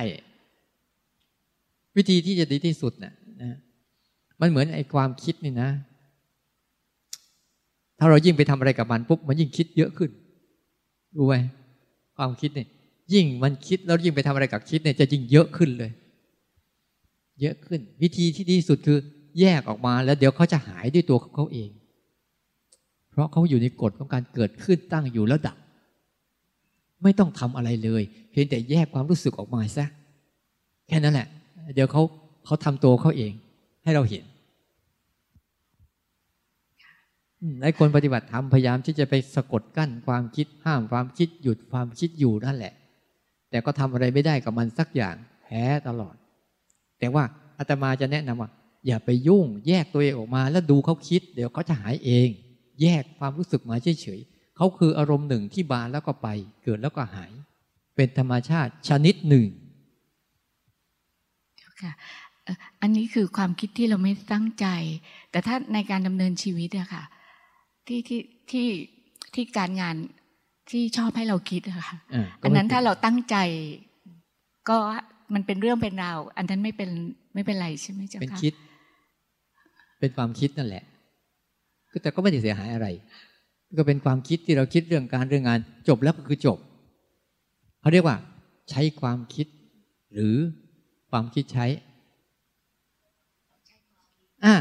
[1.96, 3.53] วิธีที่จะดีที่สุดเนะ นะ
[4.40, 5.70] มันเหมือนไอ้ความคิดนี่นะ
[7.98, 10.11] ถ้าเรายิ่งไปทำอะไรกับมันปุ๊บมันยิ่งคิดเยอะขึ้น
[11.16, 11.35] รู้ไหม
[12.16, 12.68] ความคิดเนี่ย
[13.12, 15.90] ยิ่งมันคิดแล้วยิ่งไปทำอะไรกับคิดเนี่ยจะยิ่งเยอะขึ้นเลย
[17.40, 18.98] เยอะขึ้น วิธีที่ดีสุดคือ
[19.40, 21.70] แยกออกมาแล้วเดี๋ยวเขาจะหายด้วยตัวของเขาเอง
[23.11, 25.57] เพราะเขาอยู่ในกฎของการเกิดขึ้นตั้งอยู่แล้วดับ
[27.03, 29.87] ไม่ต้องทำอะไรเลย เพียงแต่แยกความรู้สึกออกมาซะ
[30.88, 31.29] แค่นั้นแหละ
[31.74, 32.03] เดี๋ยวเขา
[32.50, 33.32] เขาทำตัวเขาเอง
[33.84, 34.24] ให้เราเห็น
[37.40, 42.74] อืมไอ้คนปฏิบัติธรรมพยายามที่จะไปสะกดกั้นความคิดห้ามความคิดหยุดความคิดอยู่นั่นแหละ
[43.50, 46.14] แต่ก็ทำอะไรไม่ได้กับมันสักอย่างแพ้ตลอด
[46.98, 47.24] แต่ว่า
[47.58, 48.50] อาตมาจะแนะนำว่า
[48.86, 52.28] อย่าไปยุ่งแยกตัวเองออกมา แล้วดูเขาคิด เดี๋ยวเขาจะหายเอง
[52.82, 56.28] แยกความรู้สึกมาเฉยๆเขาคืออารมณ์หนึ่งที่บานแล้วก็ไป
[56.62, 57.32] เกิดแล้วก็หาย
[57.96, 59.46] เป็นธรรมชาติชนิดหนึ่ง
[61.82, 61.92] ค่ะ
[62.50, 64.66] อ่ออันนี้คือความคิดที่เราไม่ตั้งใจ
[65.30, 67.02] แต่ถ้าในการดำเนินชีวิตอะค่ะ
[67.86, 68.66] ที่ที่ที่
[69.34, 69.96] ที่การงาน
[70.70, 73.36] ที่ชอบให้เราคิดอะค่ะอ่าก็อันนั้นไม่ถ้าเราตั้งใจ
[74.68, 74.78] ก็
[75.34, 76.90] มันเป็นเรื่องเป็นราว อันนั้นไม่เป็น
[77.34, 78.54] ไม่เป็นไรใช่ไหมเจ้าเป็นค่ะคิด
[80.00, 80.84] เป็นความคิดนั่นแหละ
[81.92, 82.86] ก็แต่ก็ไม่ได้เสียหายอะไร
[83.78, 85.58] ก็เป็นความคิดที่เราคิดเรื่องการเรื่องงาน
[85.88, 86.58] จบแล้วก็คือจบ
[87.80, 88.16] เขาเรียกว่า
[88.70, 89.46] ใช้ความคิด
[90.12, 90.36] หรือ
[91.10, 91.66] ความคิดใช้
[94.44, 94.54] อ่า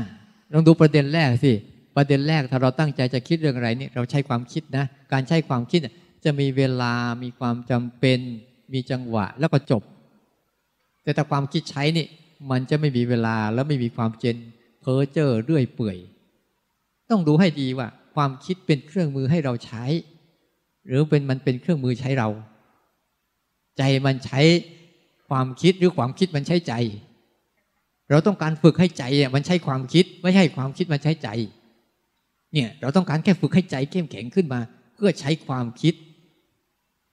[0.54, 1.54] ลองดูประเด็นแรกสิ
[1.96, 5.80] ประเด็นแรกถ้าเราตั้งใจจะคิดเรื่องอะไรนี่เราใช้ความคิดนะ การใช้ความคิด
[6.26, 8.20] จะมีเวลามีความจำเป็น
[8.74, 9.84] มีจังหวะแล้วก็จบ
[11.04, 12.06] แต่ถ้าความคิดใช้นี่
[12.52, 14.38] มันจะไม่มีเวลาแล้วไม่มีความเจน
[14.82, 15.98] เพ้อเจ้อเรื่อยเปื่อย
[17.10, 19.86] ต้องดูให้ดีว่า ความคิดเป็นเครื่องมือให้เราใช้
[20.88, 22.30] หรือเป็นมันเป็นเครื่องมือใช้เรา
[23.78, 24.42] ใจมันใช้
[25.30, 26.74] ความคิดหรือความคิดมันใช้ใจ
[28.10, 31.30] เราต้องการฝึกให้ใจอะมันใช้ความคิดไม่ใช่ความคิดมันใช้ใจ
[32.54, 34.60] เนี่ยเราต้องการแค่ฝึกให้ใจเข้มแข็งขึ้นมา
[34.96, 35.94] เพื่อใช้ความคิด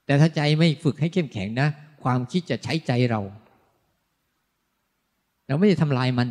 [0.07, 1.69] แต่ถ้าใจไม่ฝึกให้เข้มแข็งนะ
[2.03, 3.21] ความคิดจะใช้ใจเรา
[5.47, 6.29] เราไม่ได้ทำลายมัน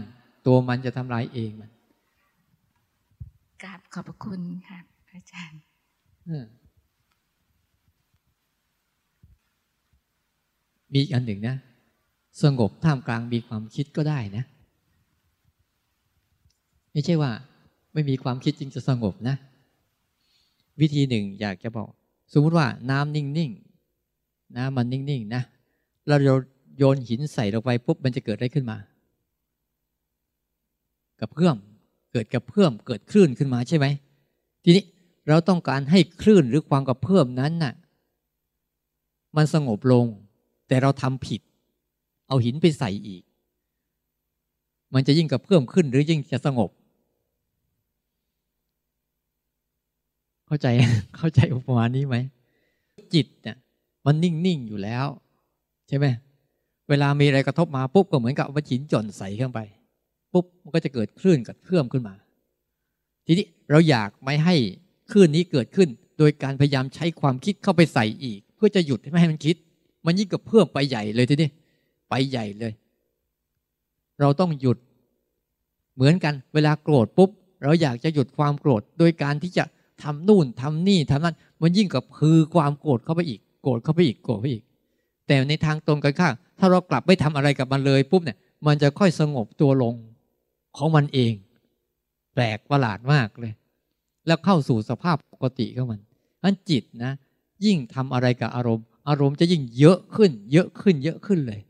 [0.47, 1.69] ตัวมันจะทำลายเองมัน
[3.63, 5.62] กราบขอบพระคุณค่ะพระอาจารย์
[6.25, 6.45] เออ
[10.91, 11.56] มีอีกอันหนึ่งนะ
[12.43, 14.43] สงบท่ามกลางมีความคิดก็ได้นะ
[16.95, 17.31] ไม่ใช่ว่า
[17.93, 19.36] ไม่มีความคิดจึงจะสงบนะ
[20.81, 21.89] วิธีหนึ่งอยากจะบอก
[22.34, 25.43] สมมติว่าน้ำนิ่งๆน้ำมันนิ่งๆนะ
[26.08, 26.15] เรา
[26.77, 28.77] โยนหินใส่ลงไปปุ๊บมันจะเกิดอะไรขึ้นมา
[31.19, 31.55] กับเพื่อม
[32.12, 33.86] เกิดกับเพื่อมเกิดคลื่นขึ้นมาใช่ไหม
[34.63, 34.84] ทีนี้
[35.27, 37.73] เราต้องการให้คลื่นหรือความกับเพื่อมนั้นน่ะ
[39.36, 40.05] มันสงบลง
[40.67, 41.41] แต่เราทำผิด
[42.27, 43.23] เอาหินไปใส่อีก
[44.93, 46.69] มันจะยิ่งกับเพิ่มขึ้นหรือยิ่งจะสงบ
[50.47, 50.67] เข้าใจ
[51.17, 52.15] เข้าใจอุปมานี้ไหม
[53.13, 53.58] จิตเนี่ย
[54.05, 55.08] มันนิ่งๆอยู่แล้ว
[55.88, 56.05] ใช่ไหม
[56.89, 59.60] เวลามีอะไรกระทบมาปุ๊บก็เหมือนกับเอาหินจ่อนใส่เข้าไป
[60.34, 62.15] ปุ๊บมันก็จะเกิดคลื่นกับเพื่อมขึ้นมา
[63.25, 64.55] ทีนี้เราอยากไม่ให้
[65.12, 69.55] คลื่นนี้เกิดขึ้น โดยการพยายามใช้ความคิดเข้าไปใส่อีก เพื่อจะหยุดไม่ให้มันคิด
[70.05, 71.49] มันยิ่งกับเพิ่มไปใหญ่เลยทีนี้
[72.10, 72.73] ไปใหญ่เลย
[74.19, 74.77] เราต้องหยุด
[75.95, 77.29] เหมือนกันเวลาโกรธปุ๊บ
[77.63, 79.63] เราอยากจะหยุดความโกรธ โดยการที่จะ
[80.03, 84.63] ทำนู่นทำนี่ทำนั่นมันยิ่งกับคือความโกรธเข้าไปอีก โกรธเข้าไปอีกโกรธไปอีก
[85.27, 89.95] แต่ในทางตรงกันข้ามถ้าเรากลับไม่ทำอะไรกับมันเลยปุ๊บเนี่ย มันจะค่อยสงบตัวลง
[90.77, 91.34] ของมันเอง
[92.34, 93.53] แปลกประหลาดมากเลย
[94.27, 95.99] แล้วเข้าสู่สภาพปกติของมัน
[96.43, 97.12] นั้นจิตนะ
[97.65, 101.62] ยิ่งทำอะไรกับอารมณ์ อารมณ์จะยิ่งเยอะขึ้น เยอะขึ้น เยอะขึ้นเลย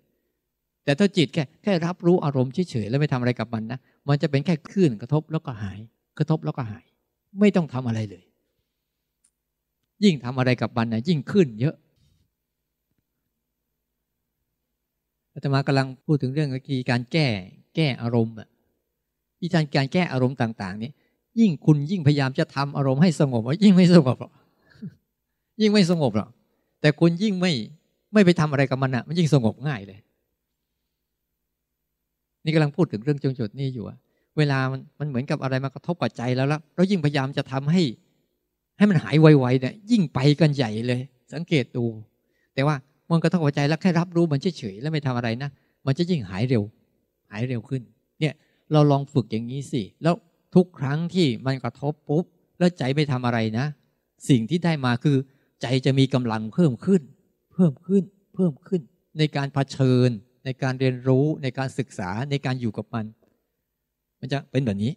[0.83, 5.79] แต่ถ้าจิตแค่แค่รับรู้อารมณ์เฉยๆแล้วไม่ทำอะไรกับมันนะมันจะเป็นแค่คลื่นกระทบแล้วก็หาย
[6.17, 6.85] กระทบแล้วก็หาย
[7.39, 8.23] ไม่ต้องทำอะไรเลย
[10.03, 11.75] ยิ่งทำอะไรกับมันนะยิ่งขึ้นเยอะ
[15.33, 17.27] อาตมากำลังพูดถึงเรื่องกีการแก้
[17.75, 18.47] แก้อารมณ์อะ
[19.41, 20.91] วิธีการแก้อารมณ์ต่าง ๆ นี้
[21.39, 24.31] ยิ่งคุณยิ่งพยายามจะทำอารมณ์ให้สงบยิ่งไม่สงบหรอก
[25.61, 26.29] ยิ่งไม่สงบหรอก
[26.81, 27.51] แต่คุณยิ่งไม่
[28.13, 29.99] ไม่ไปทำอะไรกับมันอะ มันยิ่งสงบง่ายเลย
[32.43, 33.97] นี่กำลังพูดถึงเรื่องจงจดนี้อยู่อะ
[34.37, 37.81] เวลามันมันเหมือนกับอะไรมากระทบกับใจแล้วแล้วเรายิ่งพยายามจะทำให้
[38.77, 41.01] ให้มันหายไวๆเนี่ยยิ่งไปกันใหญ่เลย
[41.33, 41.85] สังเกตดู
[42.53, 42.75] แต่ว่า
[43.09, 45.49] มันกระทบกับใจแล้วแค่รับรู้มันเฉยๆแล้วไม่ทำอะไรนะ
[45.85, 46.63] มันจะยิ่งหายเร็ว
[47.31, 47.81] หายเร็วขึ้น
[48.19, 48.33] เนี่ย
[48.71, 50.15] เราลองฝึกอย่างนี้สิแล้ว
[50.55, 52.23] ทุกครั้งที่มันกระทบปุ๊บ
[52.59, 53.65] แล้วใจไม่ทำอะไรนะ
[54.29, 55.17] สิ่งที่ได้มาคือ
[55.61, 57.01] ใจจะมีกำลังเพิ่มขึ้น
[57.53, 58.81] เพิ่มขึ้น เพิ่มขึ้น
[59.19, 60.09] ในการเผชิญ
[60.45, 63.05] ในการเรียนรู้ในการศึกษาในการอยู่กับมัน
[64.19, 64.91] มันจะเป็นแบบนี้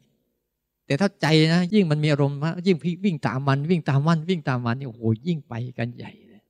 [0.87, 6.43] แต่ถ้าใจนะยิ่งมันมีอารมณ์มายิ่งวิ่งตามมันวิ่งตามมันวิ่งตามมันนี่โอ้โหยิ่งไปกันใหญ่เลย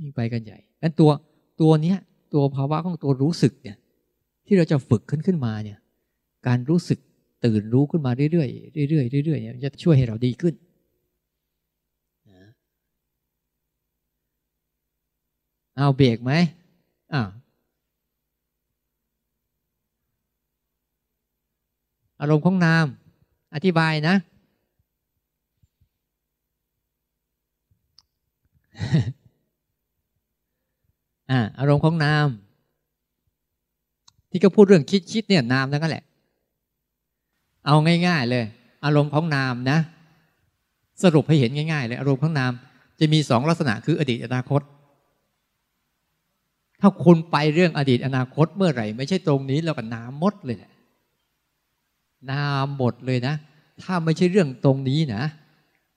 [0.00, 1.10] ยิ่งไปกันใหญ่นั้นตัว
[1.60, 1.98] ตัวเนี้ย
[2.34, 3.76] ตัวภาวะของตัวรู้สึกเนี่ย
[4.46, 5.78] ที่เราจะฝึกขึ้นขึ้นมาเนี่ย
[6.46, 6.98] การรู้สึก
[7.44, 10.54] ตื่นรู้ขึ้นมาเรื่อยๆเรื่อยๆเรื่อยๆเนี่ยมันจะช่วยให้เราดีขึ้น
[15.76, 16.32] เอาเบรกไหม
[17.12, 17.28] อ้าว
[22.22, 22.86] อารมณ์ของนาม
[23.54, 24.14] อธิบายนะ
[31.30, 32.26] อ่าอารมณ์ของนาม
[34.30, 36.04] ที่ก็พูดเรื่องคิดคิดเนี่ยนามนั่นก็แหละ
[37.66, 38.44] เอาง่าย ๆ เลย
[38.84, 39.78] อารมณ์ของนามนะ
[41.02, 42.52] สรุปให้เห็นง่ายๆเลยอารมณ์ของนาม
[43.00, 44.62] จะมีสองลักษณะคืออดีตอนาคต
[46.80, 50.71] ถ้าคุณไปเรื่องอดีตอนาคตเมื่อไหร่ ไม่ใช่ตรงนี้แล้วก็นามหมดเลยแหละ
[52.30, 53.34] นามหมดเลยนะ
[53.82, 55.22] ถ้าไม่ใช่เรื่องตรงนี้นะ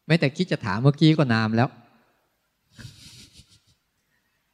[0.07, 1.69] แม้แต่คิดจะถามเมื่อกี้ก็นามแล้ว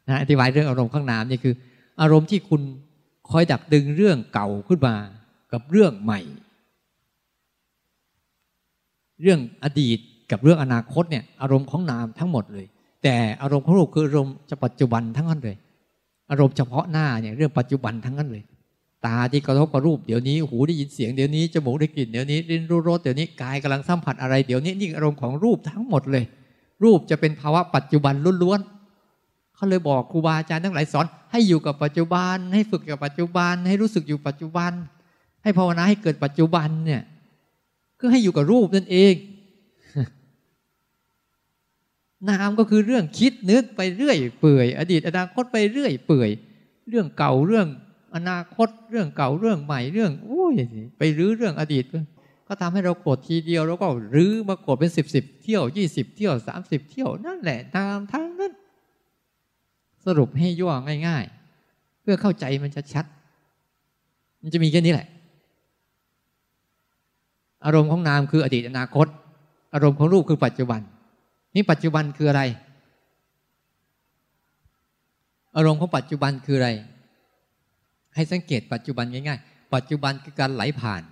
[0.08, 1.54] นะอธิบายเรื่องอารมณ์ข้างนามนี่คือ
[2.02, 2.62] อารมณ์ที่คุณ
[3.30, 4.96] คอยดักดึงเรื่องเก่าขึ้นมา
[5.52, 6.20] กับเรื่องใหม่
[9.22, 10.00] เรื่องอดีต
[10.32, 12.66] กับเรื่องอนาคตเนี่ยอารมณ์ของนามทั้งหมดเลย
[13.04, 15.58] แต่อารมณ์ของรูปคืออารมณ์จะปัจจุบันทั้งนั้นเลย
[16.32, 18.44] อารมณ์เฉพาะหน้าเนี่ยเรื่องปัจจุบันทั้งนั้นเลย
[19.06, 26.24] ตาที่กระทบกับรูปเดี๋ยวนี้หูได้ยินเสียงเดี๋ยวนี้จมูกได้กลิ่นเดี๋ยวนี้ลิ้นรู้รสเดี๋ยวนี้กายกำลังสัมผัสอะไรเดี๋ยวนี้นี่อารมณ์ของรูปทั้งหมดเลย
[26.84, 34.72] รูปจะเป็นภาวะปัจจุบันล้วนๆเขาเลยบอกครูบาอาจารย์ทั้งหลายสอน ให้อยู่กับปัจจุบัน ให้ฝึกกับปัจจุบัน ให้รู้สึกอยู่ปัจจุบัน
[35.44, 37.02] ให้ภาวนาให้เกิดปัจจุบันเนี่ย
[38.00, 39.14] ก็ให้อยู่กับรูปนั่นเอง
[42.30, 46.30] นามก็คือเรื่องคิดนึกไปเรื่อยเปื่อย อดีตอนาคตไปเรื่อยเปื่อย
[46.90, 47.68] เรื่องเก่าเรื่อง
[48.16, 50.54] อนาคตเรื่องเก่าเรื่องใหม่เรื่องโอ้ย
[50.98, 51.84] ไปรื้อเรื่องอดีต
[52.48, 58.54] ก็ทำให้เราโกรธทีเดียวแล้วก็รื้อมาโกรธเป็นสิบสิบเที่ยวยี่สิบเที่ยวสามสิบเที่ยวนั่นแหละตามทั้งนั้น
[60.06, 60.72] สรุปให้ย่อ
[61.08, 63.06] ง่ายๆ เพื่อเข้าใจมันจะชัด
[64.42, 65.08] มันจะมีแค่นี้แหละ
[67.66, 69.08] อารมณ์ของนามคืออดีตอนาคต
[69.74, 70.82] อารมณ์ของรูปคือปัจจุบัน
[71.56, 72.42] นี่ปัจจุบันคืออะไร
[75.56, 76.70] อารมณ์ของปัจจุบันคืออะไร
[78.16, 81.04] ให้สังเกตปัจจุบันง่ายๆ ปัจจุบันคือการไหลผ่าน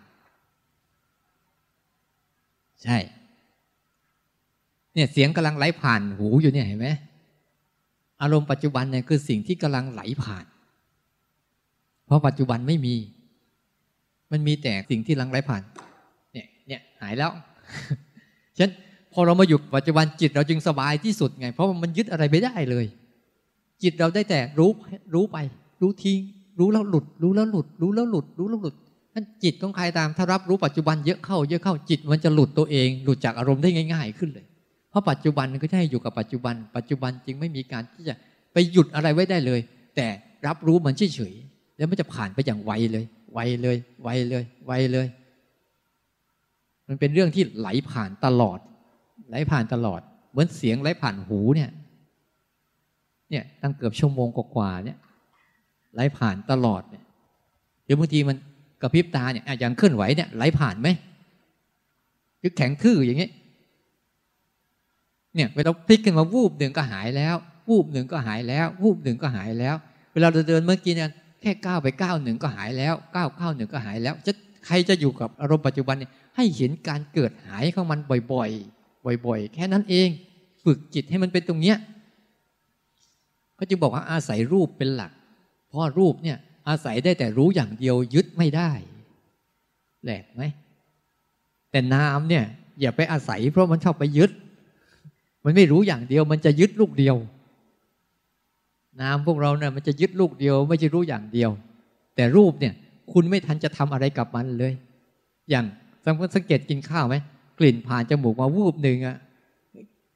[2.84, 2.98] ใช่
[4.94, 6.88] เนี่ยเสียงกำลังไหลผ่านหูอยู่เนี่ยเห็นไหม
[8.22, 10.46] อารมณ์ปัจจุบันเนี่ยคือสิ่งที่กำลังไหลผ่าน
[12.06, 12.96] เพราะปัจจุบันไม่มี
[14.32, 15.62] มันมีแต่สิ่งที่กำลังไหลผ่าน
[16.34, 17.32] เนี่ยเนี่ยหายแล้ว
[18.58, 18.72] ฉะนั้น
[19.14, 22.86] พอเรามาอยู่ปัจจุบันจิตเราจึงสบายที่สุดไง เพราะมันยึดอะไรไม่ได้เลย
[23.84, 24.72] จิตเราได้แต่รู้
[25.14, 25.38] รู้ไป
[25.82, 26.20] รู้ทิ้ง
[26.60, 28.76] รู้แล้วหลุด รู้แล้วหลุด รู้แล้วหลุด รู้แล้วหลุด
[29.16, 34.46] นั่นจิตของใครตามถ้ารับรู้ปัจจุบันเยอะเข้าเยอะเข้าจิตมันจะหลุดตัวเอง หลุดจากอารมณ์ได้ง่าย ๆ ขึ้นเลย
[34.90, 38.16] เพราะปัจจุบันก็ให้อยู่กับปัจจุบัน ปัจจุบันจึงไม่มีการที่จะ
[38.54, 39.60] ไปหยุดอะไรไว้ได้เลย
[39.96, 40.08] แต่
[40.48, 45.08] รับรู้มันเฉยๆแล้วมันจะผ่านไปอย่างไวเลย ไวเลย ไวเลย ไวเลย
[46.88, 48.60] มันเป็นเรื่องที่ไหลผ่านตลอด
[49.30, 51.70] ไหลผ่านตลอด เหมือนเสียงไหลผ่านหูเนี่ย
[53.32, 54.98] เนี่ยตั้งเกือบชั่วโมงกว่าๆเนี่ย
[55.94, 57.04] ไหลผ่านตลอดเนี่ย
[57.86, 58.38] เดี๋ยวบางทีมัน
[58.82, 60.88] กระพริบตาเนี่ยอย่างเคลื่อนไหวเนี่ยไหลผ่านไหม
[62.40, 63.32] หรือแข็งทื่ออย่างเงี้ย
[65.36, 67.36] เนี่ยเวลาพลิกขึ้นมาวูบหนึ่งก็หายแล้ว
[67.70, 69.76] วูบหนึ่งก็หายแล้ว วูบหนึ่งก็หายแล้ว
[70.14, 71.10] เวลาเราเดินเมื่อกี้เนี่ย
[71.42, 74.32] แค่ก้าวไปก้าวหนึ่งก็หายแล้วก้าวก้าวหนึ่งก็หายแล้วจะ
[74.66, 78.00] ใครจะอยู่กับอารมณ์ปัจจุบันเนี่ยให้เห็นการเกิดหายของมัน
[78.34, 80.10] บ่อยๆ บ่อย ๆ แค่นั้นเอง
[80.64, 81.78] ฝึกจิตให้มันเป็นตรงเนี้ย
[83.58, 85.12] ก็จึงบอกว่าอาศัยรูปเป็นหลัก
[85.70, 86.38] เพราะรูปเนี่ย
[86.70, 88.72] อาศัยได้แต่รู้อย่างเดียวยึดไม่ได้
[90.04, 90.42] แหลกไหม
[91.72, 92.44] แต่นามเนี่ย
[92.82, 94.32] อย่าไปอาศัย เพราะมันชอบไปยึด
[95.44, 97.16] มันไม่รู้อย่างเดียว มันจะยึดลูกเดียว
[99.02, 101.50] นามพวกเราเนี่ยมันจะยึดลูกเดียว ไม่ใช่รู้อย่างเดียว
[102.16, 102.74] แต่รูปเนี่ย
[103.12, 104.74] คุณไม่ทันจะทำอะไรกับมันเลย
[105.50, 105.66] อย่าง
[106.36, 107.16] สังเกตกินข้าวไหม
[107.60, 109.18] กลิ่นผ่านจมูกมาวูบหนึ่งอะ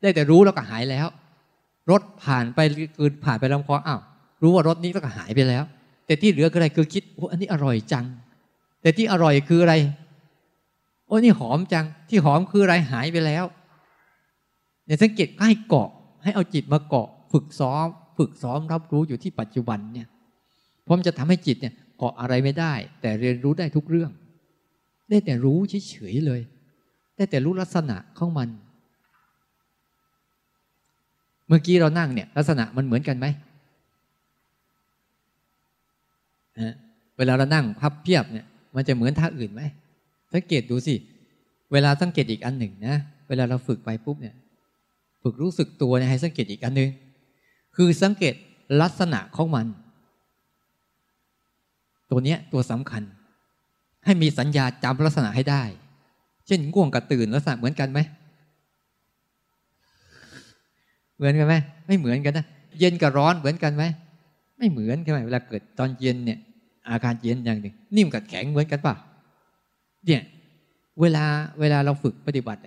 [0.02, 1.08] ได้แต่รู้แล้วก็หายแล้ว
[1.92, 2.60] รถผ่านไป
[2.98, 4.02] กืนผ่านไปลำคออ้าว
[4.44, 5.64] รู้ว่ารถนี้ก็หายไปแล้ว
[6.06, 8.06] แต่ที่เหลือคืออะไรคือคิดโอ้อันนี้อร่อยจัง
[8.82, 9.74] แต่ที่อร่อยคืออะไร
[11.08, 13.46] โอ้นี่หอมจัง ที่หอมคืออะไรหายไปแล้ว
[14.86, 15.90] เนี่ยสังเกตให้เกาะ
[16.24, 20.08] ให้เอาจิตมาเกาะ ฝึกซ้อม ฝึกซ้อมรับรู้อยู่ที่ปัจจุบันเนี่ย
[20.86, 24.12] พร้อมจะทำให้จิตเนี่ยเกาะอะไรไม่ได้ แต่เรียนรู้ได้ทุกเรื่อง
[25.10, 25.58] ได้แต่รู้
[25.90, 26.42] เฉยๆเลย
[27.16, 28.50] ได้แต่รู้ลักษณะของมัน
[31.48, 33.26] เมื่อกี้เรานั่งเนี่ย ลักษณะมันเหมือนกันไหม
[37.18, 39.62] เวลาเรานั่งพับเพียบเนี่ยมันจะเหมือนท่าอื่นไหม
[40.34, 40.96] สังเกตดูสิ
[41.72, 42.96] เวลาสังเกตอีกอันหนึ่งนะ
[43.28, 44.36] เวลาเราฝึกไปปุ๊บเนี่ย
[45.24, 46.90] ฝึกรู้สึกตัวเนี่ยให้สังเกตอีกอันหนึ่ง
[47.76, 48.34] คือสังเกต
[48.82, 49.66] ลักษณะของมัน
[52.10, 53.04] ตัวเนี้ยตัวสำคัญ
[54.06, 55.64] ให้มีสัญญาจำลักษณะให้ได้
[56.48, 58.00] เช่นง่วงกับตื่นลักษณะเหมือนกันไหม
[61.16, 61.56] เหมือนกันไหม
[61.88, 62.46] ไม่เหมือนกันนะ
[62.80, 63.84] เย็นกับร้อนเหมือนกันไหม
[64.64, 66.40] ไม่เหมือนกันไหมเวลาเกิดตอนเย็นเนี่ย
[66.90, 68.96] อาการเย็นอย่างหนึ่งนิ่มกับแข็งเหมือนกันป่ะ
[70.06, 70.22] เนี่ย
[71.02, 71.26] เวลา
[71.60, 72.60] เวลาเราฝึกปฏิบัติ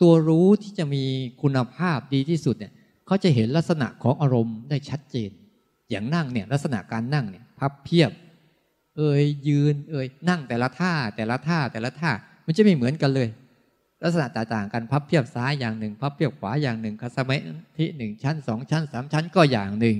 [0.00, 1.04] ตัวรู้ที่จะมี
[1.42, 2.72] คุณภาพดีที่สุดเนี่ย
[3.06, 5.30] เขาจะเห็นลักษณะของอารมณ์ได้ชัดเจน
[5.90, 8.10] อย่างนั่งเนี่ยลักษณะการนั่งเนี่ยพับเพียบ
[8.96, 12.10] เอ่ยยืน เอ่ยนั่งแต่ละท่าแต่ละท่าแต่ละท่า
[12.46, 13.28] มันจะไม่เหมือนกันเลย
[14.02, 17.38] ลักษณะต่างๆกันพับเพียบซ้ายอย่างหนึ่ง พับเพียบขวาอย่างหนึ่งคัสมัย
[17.76, 19.98] ที่หนึ่งชั้นสองชั้นสามชั้นก็อย่างหนึ่ง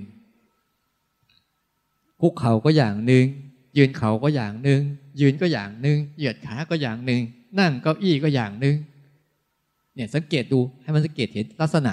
[2.20, 3.24] คุกเข่าก็อย่างหนึ่ง
[3.76, 4.80] ยืนเข่าก็อย่างหนึ่ง
[5.20, 7.20] ยืนก็อย่างหนึ่งเหยียดขาก็อย่างหนึ่ง
[7.58, 8.76] นั่งเก้าอี้ก็อย่างหนึ่ง
[9.94, 11.92] เนี่ยสังเกตดูให้มันสังเกตเห็นลักษณะ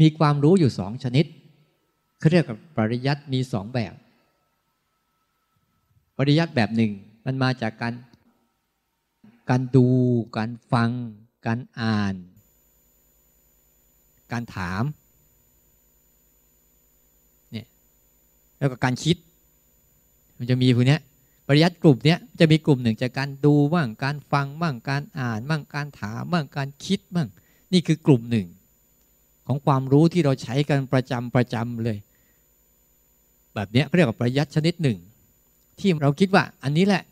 [0.00, 1.24] มีความรู้อยู่สองชนิด
[2.18, 3.94] เขาเรียกกับปริยัติมีสองแบบ
[6.18, 6.92] ปริยัติแบบหนึ่ง
[7.26, 7.94] มันมาจากการ
[9.50, 9.88] การดู
[10.36, 10.90] การฟัง
[11.46, 12.14] การอ่าน
[14.32, 14.84] การถาม
[17.52, 17.66] เนี่ย
[18.58, 19.16] แล้วก็การคิด
[20.38, 20.98] มันจะมีพวกนี้
[21.46, 27.28] ปริยัติกลุ่มนี้จะมีกลุ่มหนึ่งจากการดูบ้างการฟังบ้างการอ่านบ้างการถามบ้างการคิดบ้าง
[27.72, 28.46] นี่คือกลุ่มหนึ่ง
[29.46, 31.98] ของความรู้ที่เราใช้กันประจำประจำเลย
[33.54, 34.98] แบบนี้เขาเรียกว่าปริยัติชนิดหนึ่ง
[35.78, 37.02] ที่เราคิดว่าอันนี้แหละ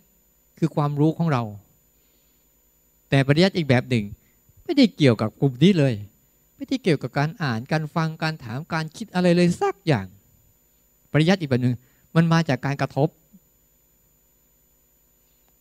[0.59, 1.43] คือความรู้ของเรา
[3.11, 4.05] แต่ปริยัติอีกแบบหนึ่ง
[4.65, 5.95] ไม่ได้เกี่ยวกับกลุ่มนี้เลย
[6.57, 10.07] ไม่ได้เกี่ยวกับการอ่านการฟังการถามการคิดอะไรเลยสักอย่าง
[11.21, 11.75] ริยัติอีกแบบหนึ่ง
[12.17, 13.09] มันมาจากการกระทบ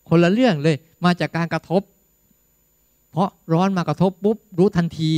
[0.08, 1.82] คนละเรื่องเลย มาจากการกระทบ
[3.10, 5.12] เพราะร้อนมากระทบปุ๊บรู้ทันที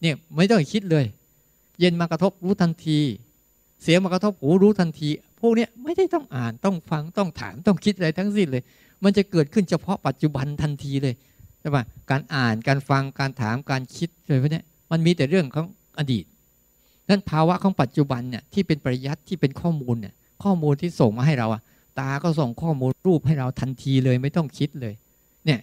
[0.00, 1.04] เนี่ยไม่ต้องคิดเลย
[1.80, 2.98] เย็นมากระทบรู้ทันที
[3.82, 5.08] เสียงมากระทบหูรู้ทันที
[5.40, 8.62] พวกนี้ไม่ได้ต้องอ่านต้องฟังต้องถามต้องคิดอะไรทั้งสิ้นเลย
[9.04, 11.14] มันจะเกิดขึ้นเฉพาะปัจจุบันทันทีเลย
[11.60, 15.66] ใช่ปะการอ่านการฟังการถามการคิดอะไรพวกนี้มันมีแต่เรื่องของ
[15.98, 16.24] อดีต
[17.08, 21.62] นั้นภาวะของปัจจุบันเนี่ยที่เป็นปริยัติที่เป็นข้อมูลเนี่ยข้อมูลที่ส่งมาให้เราอะ
[21.98, 24.94] ตาก็ส่งข้อมูลรูปให้เราทันทีเลยไม่ต้องคิดเลย
[25.46, 25.60] เนี่ย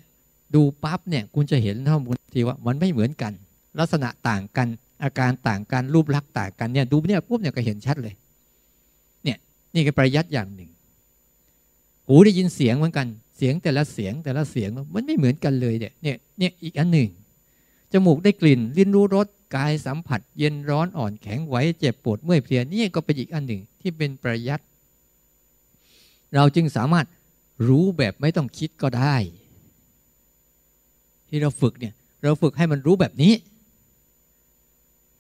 [0.55, 3.31] ดูปั๊บเนี่ยคุณจะเห็นข้อมูลทีว่ามันไม่เหมือนกัน
[3.79, 4.67] ลักษณะต่างกัน
[5.03, 8.13] อาการต่างกันรูปลักษณ์ต่างกันเนี่ยดูเนี่ยปุ๊บเนี่ยก็เห็นชัดเลย
[9.23, 9.37] เนี่ย
[9.73, 10.69] นี่คือประยัดอย่างหนึ่ง
[12.07, 17.09] หูได้ยินเสียงเหมือนกันเสียงแต่ละเสียงแต่ละเสียงมันไม่เหมือนกันเลยเนี่ยเนี่ยเนี่ยอีกอันหนึ่ง
[17.91, 24.61] จมูกได้กลิ่นลิ้นรู้รส กายสัมผัสเย็นร้อนอ่อนแข็งไหวเจ็บปวดเมื่อยเพลียนี่ก็เป็นอีกอันหนึ่งที่เป็นประยัด
[26.35, 27.05] เราจึงสามารถ
[27.67, 29.15] รู้แบบไม่ต้องคิดก็ได้
[31.29, 33.33] ที่เราฝึกเนี่ยเราฝึกให้มันรู้แบบนี้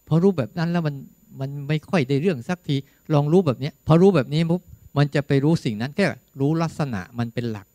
[0.07, 0.95] พอรู้แบบนั้นแล้วมัน
[1.39, 2.75] มันไม่ค่อยได้เรื่องสักที
[3.13, 4.61] ลองรู้แบบนี้พอรู้แบบนี้ปุ๊บ
[4.97, 6.05] มันจะไปรู้สิ่งนั้นแค่
[6.39, 7.67] รู้ลักษณะมันเป็นหลัก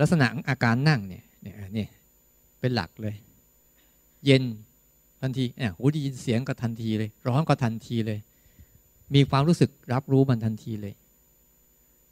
[0.00, 1.86] ลักษณะอาการนั่งเนี่ยเนี่ยนี่
[2.60, 3.14] เป็นหลักเลย
[4.26, 4.42] เย็น
[5.20, 8.18] ทันทีเนี่ยหูได้ยินเสียงก็ทันทีเลย ร้อนก็ทันทีเลย
[9.14, 10.94] มีความรู้สึกรับรู้มันทันทีเลย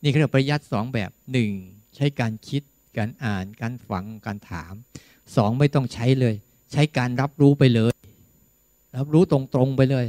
[0.02, 1.50] นี่เขาเรียกปริยัติสองแบบหนึ่ง
[1.96, 2.62] ใช้การคิด
[2.96, 4.74] การอ่าน การฝัง การถาม
[5.36, 6.34] สองไม่ต้องใช้เลย
[6.72, 7.92] ใช้การรับรู้ไปเลย
[8.96, 10.06] รับรู้ตรงๆไปเลย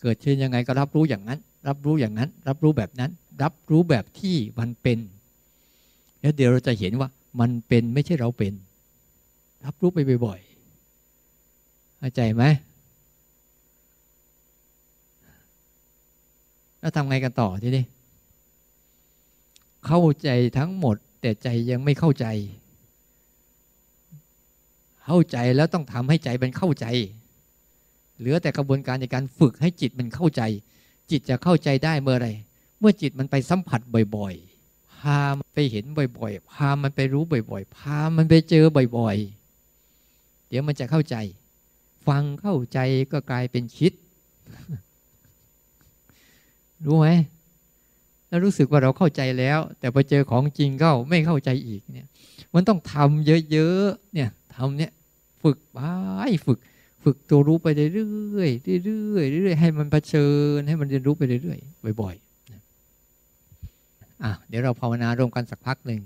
[0.00, 3.10] เกิดขึ้นยังไงก็รับรู้อย่างนั้น รับรู้อย่างนั้น รับรู้แบบนั้น
[3.42, 4.98] รับรู้แบบที่มันเป็น
[6.20, 7.08] แล้วเดี๋ยวเราจะเห็นว่า
[7.40, 8.52] มันเป็นไม่ใช่เราเป็น
[9.64, 12.44] รับรู้ไปบ่อยๆเข้าใจไหม
[16.80, 17.84] แล้วทำไงกันต่อทีนี้
[19.86, 22.26] เข้าใจทั้งหมด แต่ใจยังไม่เข้าใจ
[25.04, 26.86] เข้าใจแล้วต้องทำให้ใจมันเข้าใจ
[28.18, 30.42] เหลือแต่กระบวนการในการฝึกให้จิตมันเข้าใจ
[31.10, 32.28] จิตจะเข้าใจได้เมื่อไร
[32.78, 33.80] เมื่อจิตมันไปสัมผัส
[34.16, 38.64] บ่อยๆพามันไปเห็นบ่อยๆ พามันไปรู้บ่อยๆ พามันไปเจอ
[38.98, 39.43] บ่อยๆ
[40.56, 41.16] ดี๋ยวมันจะเข้าใจ
[42.08, 42.78] ฟังเข้าใจ
[43.12, 43.92] ก็กลายเป็นคิด
[46.84, 47.08] รู้ไหม
[48.28, 52.06] แล้วรู้สึกว่าเราเข้าใจแล้ว แต่พอเจอของจริงก็ไม่เข้าใจอีกเนี่ย
[52.54, 54.92] มันต้องทำเยอะๆเนี่ยทำเนี่ย
[55.42, 55.78] ฝึกไป
[56.46, 56.58] ฝึก
[57.04, 60.26] ฝึกตัวรู้ไปเรื่อยๆเรื่อยๆเรื่อยๆให้มันเผชิ
[60.56, 62.24] ญให้มันเรียนรู้ไปเรื่อยๆบ่อยๆ
[64.22, 66.00] อะเดี๋ยวเราภาวนาร่วมกันสักพักหนึ่ง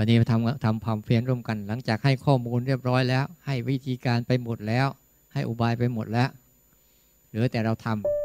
[0.00, 4.86] อนนี้มาทำทำความเพียรร่วมกัน หลังจากให้ข้อมูลเรียบร้อยแล้ว ให้วิธีการไปหมดแล้ว
[5.32, 6.28] ให้อุบายไปหมดแล้ว
[7.28, 8.19] เหลือแต่เราทำ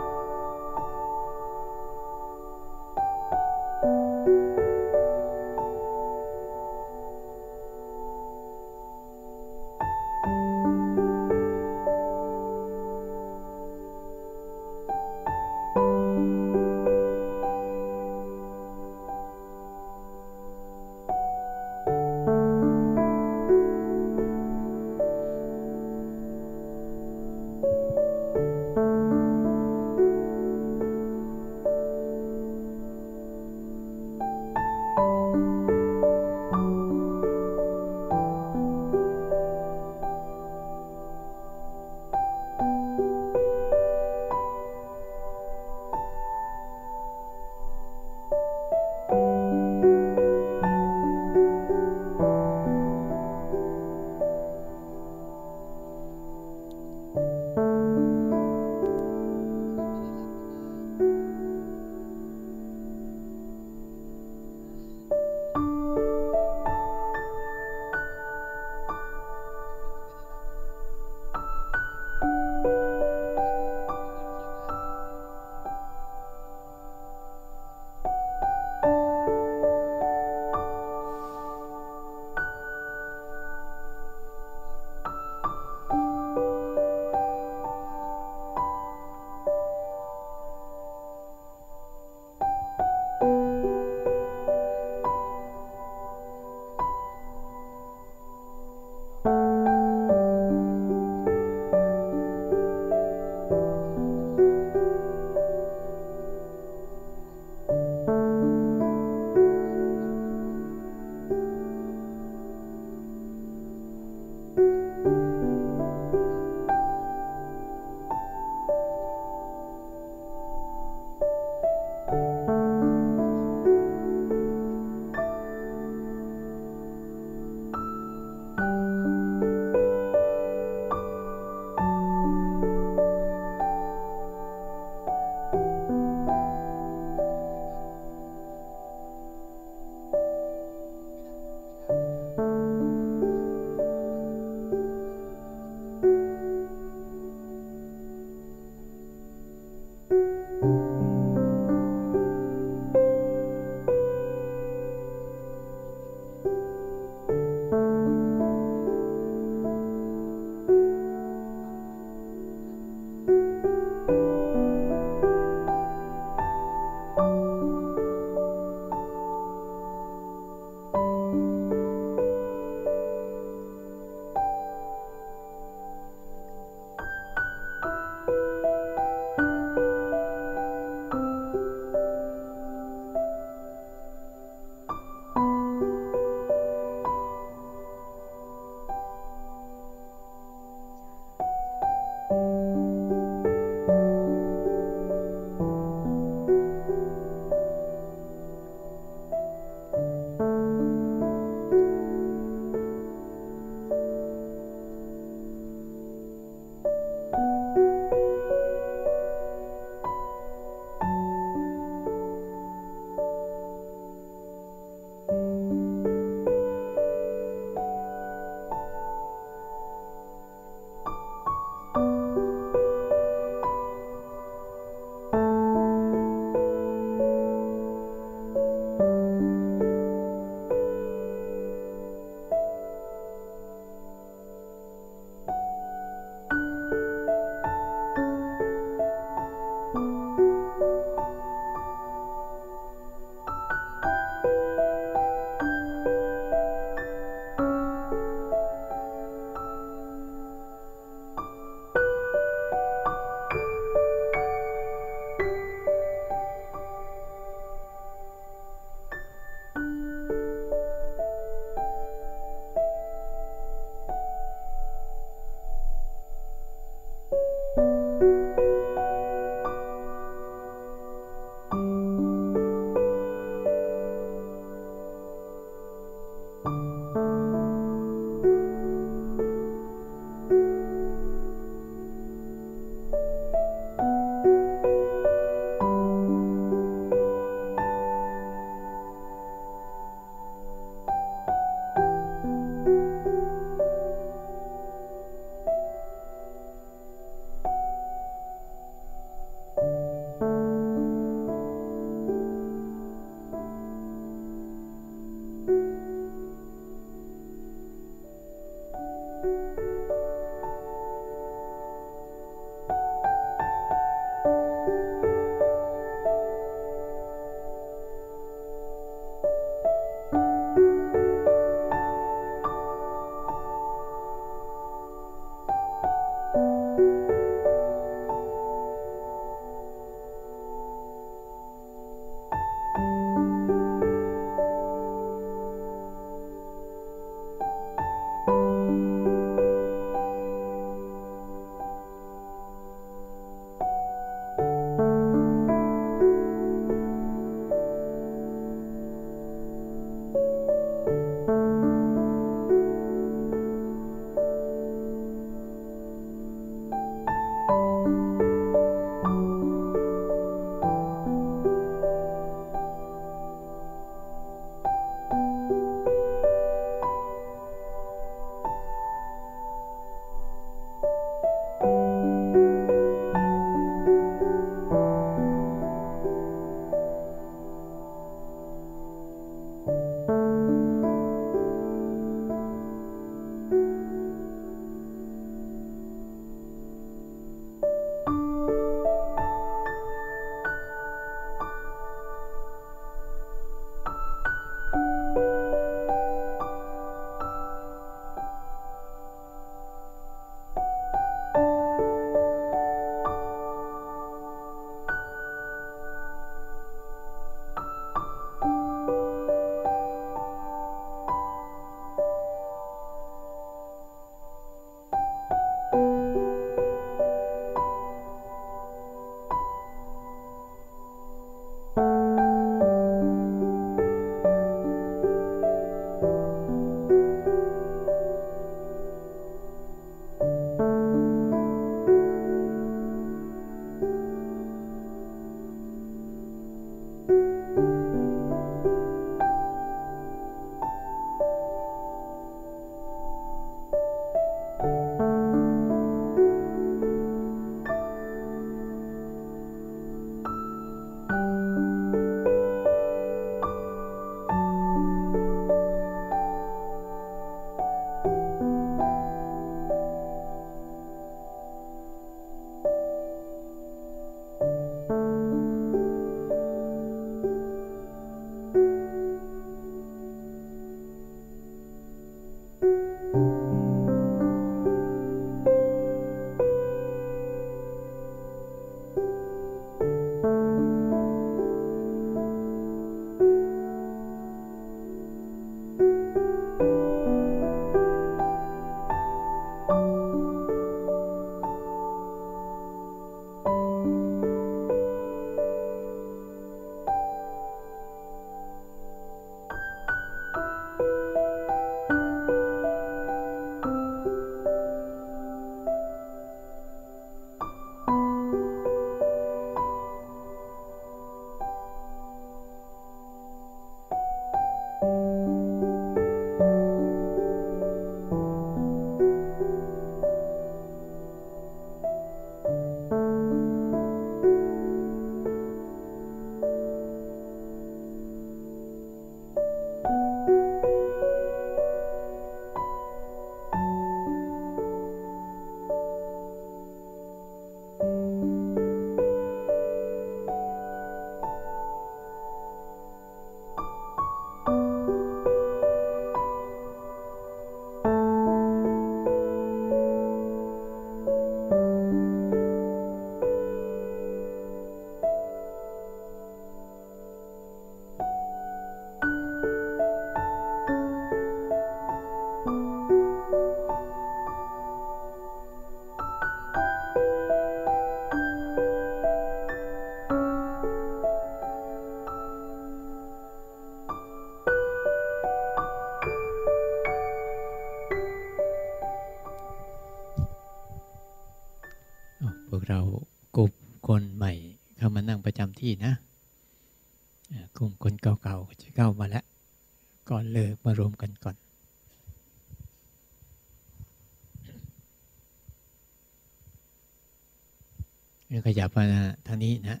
[598.90, 599.06] บมา
[599.46, 600.00] ทางนี้นะ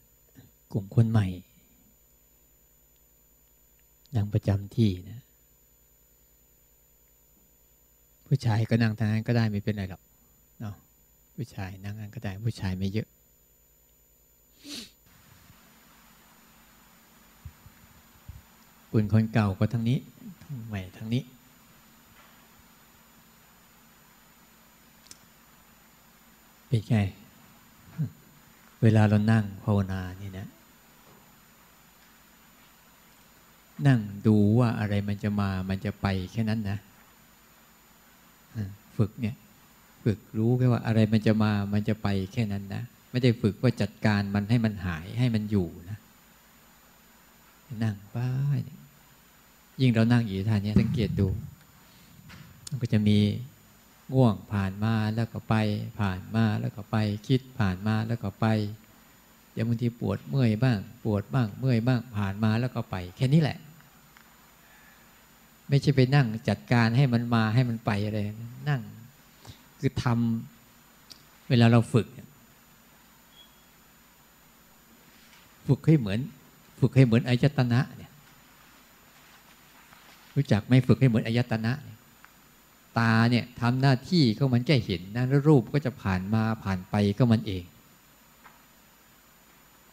[0.72, 1.26] กลุ่มคนใหม่
[4.14, 5.20] นั่งประจำที่นะ
[8.26, 10.02] ผู้ชายก็นั่งทางนั้นก็ได้ไม่เป็นไรหรอก
[10.60, 10.74] เนาะ
[11.36, 13.08] ผู้ชายนั่งนั้นก็ได้ผู้ชายไม่เยอะ
[18.90, 19.98] ปุ่นคนเก่าก็ทั้งนี้
[20.42, 21.22] ทั้งใหม่ทั้งนี้
[26.68, 26.98] เป็นไง
[28.82, 30.46] เวลาเรานั่งภาวนานี่นะ
[33.86, 36.78] นั่งดูว่าอะไรมันจะมา มันจะไปแค่นั้นนะ
[38.96, 39.36] ฝึกเนี่ย
[40.04, 45.98] ฝึกรู้แค่ว่าอะไรมันจะมา มันจะไปแค่นั้นนะ ไม่ได้ฝึกว่าจัดการมันให้มันหายให้มันอยู่นะ
[47.84, 48.18] นั่งไป
[49.80, 51.28] ยิ่งเรานั่งอยู่ท่านี้สังเกตดู
[52.68, 53.18] มันก็จะมี
[54.12, 55.54] ง่วงผ่านมาแล้วก็ไป
[56.00, 56.96] ผ่านมาแล้วก็ไป
[57.26, 58.46] คิดผ่านมาแล้วก็ไป
[59.52, 63.58] เดี๋ยวบางทีปวดเมื่อยบ้าง ปวดบ้างเมื่อยบ้างผ่านมาแล้วก็ไป แค่นี้แหละ
[65.68, 68.18] ไม่ใช่ไปนั่งจัดการให้มันมาให้มันไปอะไร
[68.68, 68.82] นั่ง
[69.78, 72.06] คือทำเวลาเราฝึก
[75.66, 76.20] ฝึกให้เหมือน
[76.80, 78.12] ฝึกให้เหมือนอายตนะเนี่ย
[80.34, 81.72] รู้จักไหมฝึกให้เหมือนอายตนะ
[82.98, 87.64] ตาเนี่ยทำหน้าที่ก็มันแค่เห็นนะแล้วรูปก็จะผ่านมาผ่านไปก็มันเอง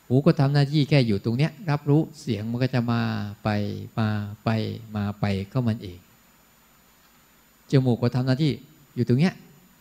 [0.08, 3.02] หูก็ทำหน้าที่แค่อยู่ตรงเนี้ยรับรู้เสียงมันก็จะมา
[3.44, 3.50] ไป
[4.00, 4.08] มา
[4.44, 4.50] ไป
[4.96, 6.00] มาไปก็มันเอง
[7.72, 8.52] จมูกก็ทำหน้าที่
[8.96, 9.34] อยู่ตรงเนี้ย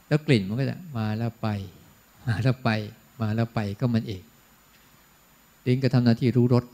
[0.09, 1.49] แล้วกลิ่นมันก็จะมาแล้วไป
[2.27, 2.71] มาแล้วไป
[3.21, 4.23] มาแล้วไปก็มันเอง
[5.67, 6.65] ลิ้นก็ทำหน้าที่รู้รส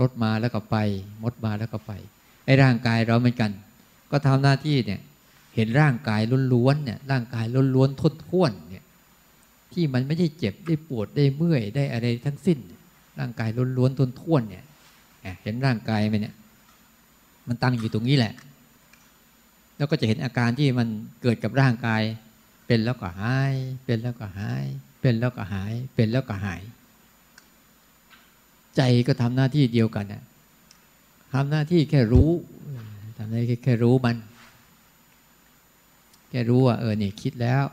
[0.00, 0.76] รสมาแล้วก็ไป
[1.22, 1.92] มดมาแล้วก็ไป
[2.44, 3.50] ไอ้ร่างกายเราเหมือนกัน
[4.10, 5.00] ก็ทำหน้าที่เนี่ย
[5.54, 6.20] เห็นร่างกาย
[6.52, 7.44] ล้วนๆเนี่ยร่างกาย
[7.74, 8.84] ล้วนๆทุท้วนเนี่ย
[9.72, 12.58] ที่มันไม่ใช่เจ็บได้ปวดได้เมื่อยได้อะไรทั้งสิ้น
[13.18, 14.64] ร่างกายล้วนๆทุท้วนเนี่ย
[15.42, 16.34] เห็นร่างกายมันเนี่ย
[17.48, 18.34] มันตั้งอยู่ตรงนี้แหละ
[19.76, 20.88] แล้วก็จะเห็นอาการที่มัน
[21.22, 22.02] เกิดกับร่างกาย
[22.66, 23.54] เป็นแล้วก็หาย
[23.84, 24.64] เป็นแล้วก็หาย
[25.00, 26.62] เป็นแล้วก็หาย เป็นแล้วก็หาย
[28.76, 30.22] ใจก็ทำหน้าที่เดียวกันนะ
[31.32, 32.30] ทำหน้าที่แค่รู้
[33.20, 34.16] ทำหน้าที่แค่รู้มัน
[36.30, 37.64] แค่รู้ว่าเออนี่คิดแล้ว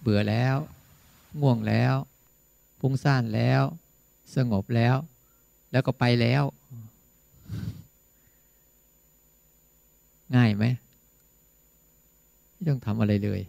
[0.00, 0.56] เบื่อแล้ว
[1.40, 1.94] ง่วงแล้ว
[2.80, 3.62] พุ่งซ่านแล้ว
[4.34, 4.94] สงบแล้ว
[5.72, 6.42] แล้วก็ไปแล้ว
[10.36, 10.64] ง่ายไหม
[12.52, 13.40] ไม่ต้องทำอะไรเลย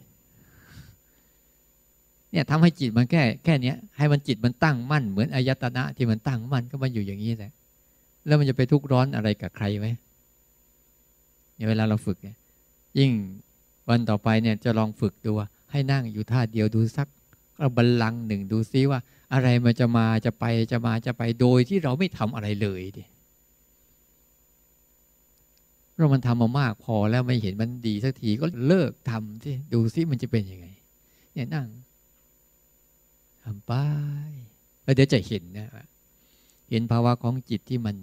[2.32, 7.52] เนี่ยทำให้จิตมันแค่แค่นี้ให้มันจิตมันตั้งมั่น เหมือนอายตนะที่มันตั้งมั่นก็มันอยู่อย่างนี้แหละ
[8.26, 9.88] แล้วมันจะไปทุกข์ร้อนอะไรกับใครไหม
[11.56, 12.36] เนี่ยเวลาเราฝึกเนี่ย
[13.00, 13.12] ยิ่ง
[13.90, 15.32] วันต่อไปเนี่ยจะลองฝึกดู
[15.72, 17.08] ให้นั่งอยู่ท่าเดียวดูสัก
[17.60, 19.00] เราบัลลังหนึ่งดูซิว่า
[19.34, 23.04] อะไรมันจะมาจะไปจะมาจะไปโดยที่เราไม่ทำอะไรเลยดิ
[25.98, 30.68] เรามันทำมามากพอแล้วไม่เห็นมันดีสักทีก็เลิกทำที่ดูซิมันจะเป็นยังไง
[31.34, 31.68] เนี่ยนั่ง
[33.44, 33.74] ทำไป
[34.84, 35.70] แล้วเดี๋ยวจะเห็นนะ
[36.70, 37.96] เห็นภาวะของจิตที่มัน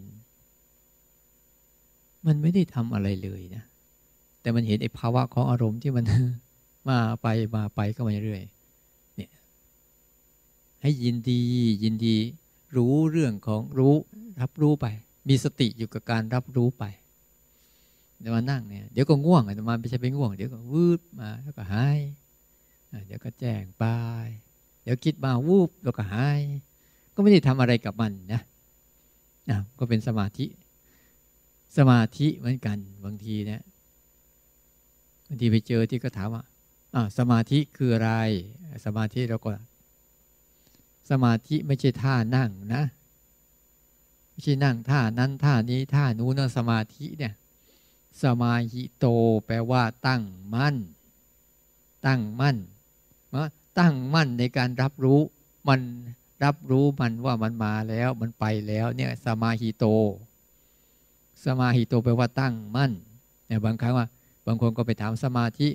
[2.27, 3.62] มันไม่ได้ทำอะไรเลยนะ
[4.41, 6.05] แต่มันเห็นไอ้ภาวะของอารมณ์ที่มัน
[6.89, 8.43] มาไปมาไปก็มาเรื่อย
[9.16, 9.31] เนี่ย
[10.83, 11.41] ให้ยินดี
[11.83, 12.16] ยินดี
[12.77, 13.95] รู้เรื่องของรู้
[14.41, 14.87] รับรู้ไป
[15.29, 16.85] มีสติอยู่กับการรับรู้ไป
[18.20, 22.01] เดี๋ยวมานั่งเนี่ยเดี๋ยวก็ง่วงแต่มาไม่ใช่ไปง่วง เดี๋ยวก็วืดมาแล้วก็หาย
[23.07, 23.85] เดี๋ยวก็แจ้งไป
[24.83, 26.41] เดี๋ยวคิดมาวูบแล้วก็หาย
[27.14, 28.41] ก็ไม่ได้ทำอะไรกับมันนะ
[29.51, 30.47] นะก็เป็นสมาธิ
[31.77, 33.62] สมาธิเหมือนกัน บางทีเนี่ย
[35.27, 36.43] บางทีไปเจอที่ก็ถามว่า
[36.95, 38.12] อ่าสมาธิคืออะไร
[38.87, 39.51] สมาธิเราก็
[41.11, 42.85] สมาธิไม่ใช่ท่านั่งนะ
[44.31, 47.35] ไม่ใช่นั่งท่านั้นท่านี้ท่านู้นสมาธิเนี่ย
[48.23, 49.07] สมาหิโต
[49.47, 50.23] แปลว่า ตั้ง
[50.55, 50.77] มั่น
[52.07, 52.57] ตั้งมั่น
[53.79, 55.20] ตั้งมั่นในการรับรู้
[55.68, 55.81] มัน
[56.45, 59.87] รับรู้มันว่ามันมาแล้ว มันไปแล้ว เนี่ย สมาหิโต
[61.45, 62.93] สมาหิโตแปลว่าตั้งมั่น
[63.47, 64.07] เนี่บางครั้งว่า
[64.47, 65.68] บางคนก็ไปถามสมาธิ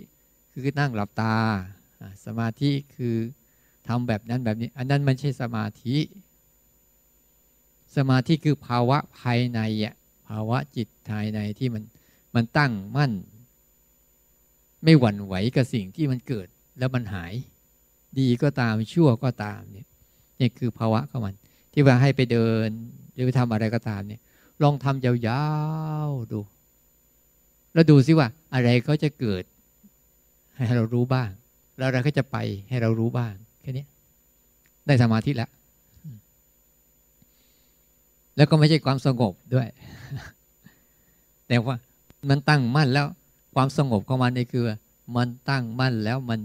[0.52, 1.36] คือนั่งหลับตา
[2.26, 3.16] สมาธิคือ
[3.88, 5.98] ทำแบบนั้นแบบนี้ อันนั้นมันใช่สมาธิ
[7.96, 9.96] สมาธิคือภาวะภายในอะ
[10.28, 11.84] ภาวะจิตภายในที่มัน
[12.36, 13.12] มันตั้งมั่น
[14.84, 16.48] ไม่หวั่นไหวกับสิ่งที่มันเกิด
[16.80, 17.34] แล้วมันหาย
[18.20, 19.88] ดีก็ตามชั่วก็ตามเนี่ย
[20.40, 21.36] นี่คือภาวะของมัน
[21.74, 22.70] ที่ว่าให้ไปเดิน
[23.14, 24.22] หรือไปทำอะไรก็ตามเนี่ย
[24.64, 25.14] ลองทำยา
[26.08, 26.40] วๆดู
[27.74, 29.44] แล้วดูซิว่า อะไรก็จะเกิด
[30.56, 31.30] ให้เรารู้บ้าง
[31.78, 32.38] แล้วอะไรก็จะไป
[32.70, 33.86] ให้เรารู้บ้าง แค่นี้
[34.86, 35.50] ได้สมาธิแล้ว
[38.36, 39.68] แล้วก็ไม่ใช่ความสงบด้วย
[41.48, 41.76] แต่ว่า
[42.30, 43.08] มันตั้งมั่นแล้ว
[43.56, 44.66] ความสงบของมันนี่คือ
[45.16, 46.40] มันตั้งมั่นแล้วมัน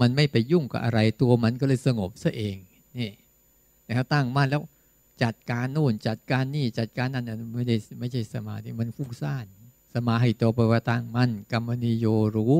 [0.00, 2.56] มันไม่ไปยุ่งกับอะไรตัวมันก็เลยสงบซะเอง
[2.98, 3.10] นี่
[3.88, 4.62] นะครับตั้งมั่นแล้ว
[5.22, 9.44] จัดการนู่น จัดการนี่จัดการนั่นไม่ได้ไม่ใช่สมาธิมันฟุ้งซ่าน
[9.94, 12.06] สมาหิโตปวตั้งมั่นกรรมนิโย
[12.36, 12.58] รู้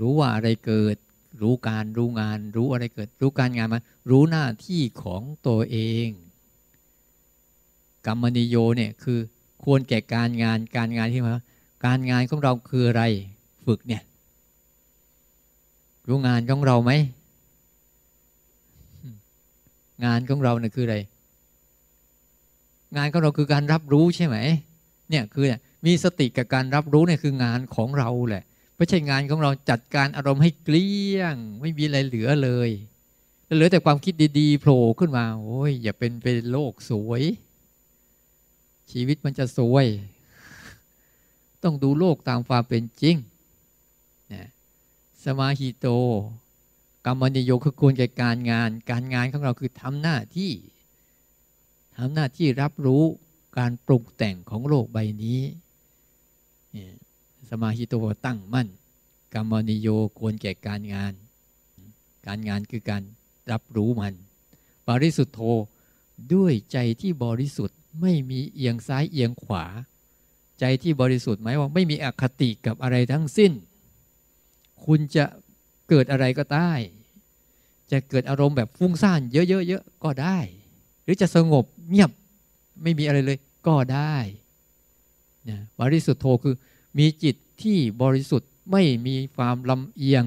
[0.00, 0.96] รู้ว่าอะไรเกิด
[1.42, 3.80] รู้การรู้งาน รู้อะไรเกิด รู้การงานมา
[4.10, 6.08] รู้หน้าที่ของตัวเอง
[8.06, 9.18] กรรมนิโยเนี่ยคือ
[9.64, 11.32] ควรแก่การงานการงานที่มา
[11.84, 13.02] การงานของเราคืออะไร
[13.66, 14.02] ฝึกเนี่ย
[16.08, 16.92] รู้งานของเราไหม
[20.04, 20.96] งานของเราเนี่ยคืออะไร
[22.96, 24.36] งานของเราคือการรับรู้ใช่ไหม
[25.10, 25.44] เนี่ยคือ
[25.86, 28.44] มีสติกับการรับรู้เนี่ยคืองานของเราแหละ
[28.76, 32.70] ไม่ใช่งานของเราจัดการอารมณ์ให้เกลี้ยง ไม่มีอะไรเหลือเลย
[33.54, 37.22] เหลือแต่ความคิดดีๆโผล่ขึ้นมาโอ้ยอย่าเป็นเป็นโลกสวย
[38.92, 39.86] ชีวิตมันจะสวย
[41.62, 43.16] ต้องดูโลกตามความเป็นจริง
[44.32, 44.48] นะ
[45.24, 45.88] สมาหิโต
[47.06, 50.52] กรรมนิโยคือควรแก่การงาน การงานของเราคือทำหน้าที่
[51.96, 53.02] ทำหน้าที่รับรู้
[53.58, 55.40] การปรุงแต่งของโลกใบนี้
[57.50, 57.94] สมาหิโต
[58.26, 58.68] ตั้งมั่น
[59.34, 59.88] กรรมนิโย
[60.18, 61.12] ควรแก่การงาน
[62.26, 63.02] การงานคือการ
[63.50, 64.14] รับรู้มัน
[64.88, 65.40] บริสุทธโธ
[66.34, 69.64] ด้วยใจที่บริสุทธิ์ไม่มีเอียงซ้ายเอียงขวา
[70.60, 73.52] ใจที่บริสุทธิ์หมายว่าไม่มีอคติกับอะไรทั้งสิ้น
[74.84, 75.24] คุณจะ
[75.88, 76.72] เกิดอะไรก็ได้
[77.90, 80.38] จะเกิดอารมณ์แบบฟุ้งซ่านเยอะๆก็ได้
[81.02, 82.10] หรือจะสงบเงียบ
[82.82, 84.16] ไม่มีอะไรเลยก็ได้
[85.48, 86.54] นะบริสุทธิ์โทคือ
[86.98, 90.24] มีจิตที่บริสุทธิ์ไม่มีความลำเอียง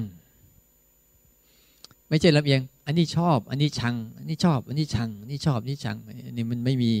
[2.08, 6.92] ไม่ใช่ลำเอียง อันนี้ชอบ อันนี้ชัง อันนี้ชอบ อันนี้ชังอันนี้ชอบ อันนี้ชังอันนี้มันไม่มี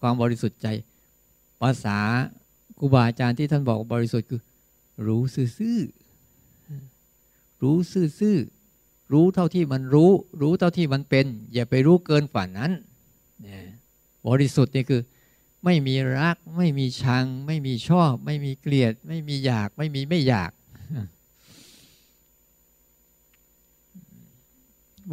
[0.00, 0.66] ความบริสุทธิ์ใจ
[1.60, 1.98] ภาษา
[2.78, 4.40] ครูบาอาจารย์ที่ท่านบอกบริสุทธิ์คือ
[5.06, 5.78] รู้ซื่อ
[7.62, 7.76] รู้
[8.20, 12.72] ซื่อๆรู้เท่าที่มันรู้ รู้เท่าที่มันเป็น อย่าไปรู้เกินฝ่านั้น
[14.26, 15.02] บริสุทธิ์นี่คือ
[15.64, 20.50] ไม่มีรัก ไม่มีชัง ไม่มีชอบ ไม่มีเกลียด ไม่มีอยาก ไม่มีไม่อยาก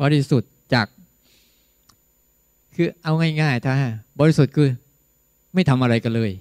[0.01, 0.87] บริสุทธิ์จาก
[2.75, 3.73] คือเอาง่ายๆถ้า
[4.19, 4.69] บริสุทธิ์คือ
[5.53, 6.31] ไม่ทำอะไรกันเลย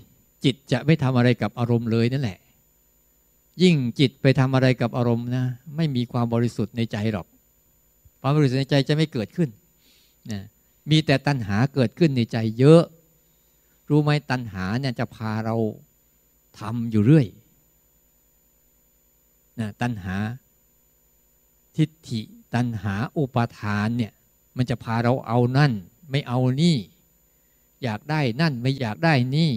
[0.44, 2.38] จิตจะไม่ทำอะไรกับอารมณ์เลยนั่นแหละ
[3.62, 5.44] ยิ่งจิตไปทำอะไรกับอารมณ์นะ
[5.76, 7.26] ไม่มีความบริสุทธิ์ในใจหรอก
[8.20, 9.48] ความบริสุทธิ์ในใจจะไม่เกิดขึ้น
[10.30, 10.40] นะ
[10.90, 12.82] มีแต่ตัณหาเกิดขึ้นในใจเยอะ
[13.88, 15.56] รู้ไหมตัณหาเนี่ยจะพาเรา
[16.58, 17.26] ทำอยู่เรื่อย
[19.60, 20.16] นะตัณหา
[21.76, 22.20] ทิฏฐิ
[22.54, 24.12] ตัณหาอุปาทานเนี่ย
[24.56, 25.72] มันจะพาเราเอานั่น
[26.10, 26.76] ไม่เอานี่
[27.82, 29.52] อยากได้นั่นไม่อยากได้นี่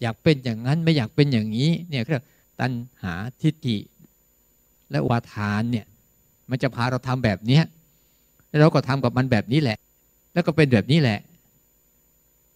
[0.00, 2.22] อยากเป็นอย่างนั้นไม่อยากเป็นอย่างนี้เนี่ยคือ
[2.62, 3.78] ตัณหาทิฏฐิ
[4.90, 5.86] และวาทานเนี่ย
[6.50, 7.60] มันจะพาเราทำแบบนี้
[8.48, 9.78] แล้วเราก็ทำกับมันแบบนี้แหละ
[10.32, 11.18] แล้วก็เป็นแบบนี้แหละ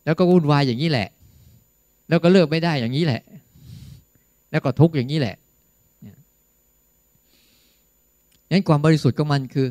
[0.05, 1.09] แล้วก็วุ่นวายอย่างนี้แหละ
[2.09, 3.23] แล้วก็เลิกไม่ได้อย่างนี้แหละ
[4.51, 5.37] แล้วก็ทุกข์อย่างนี้แหละ
[8.51, 9.67] งั้นความบริสุทธิ์ของมันคือ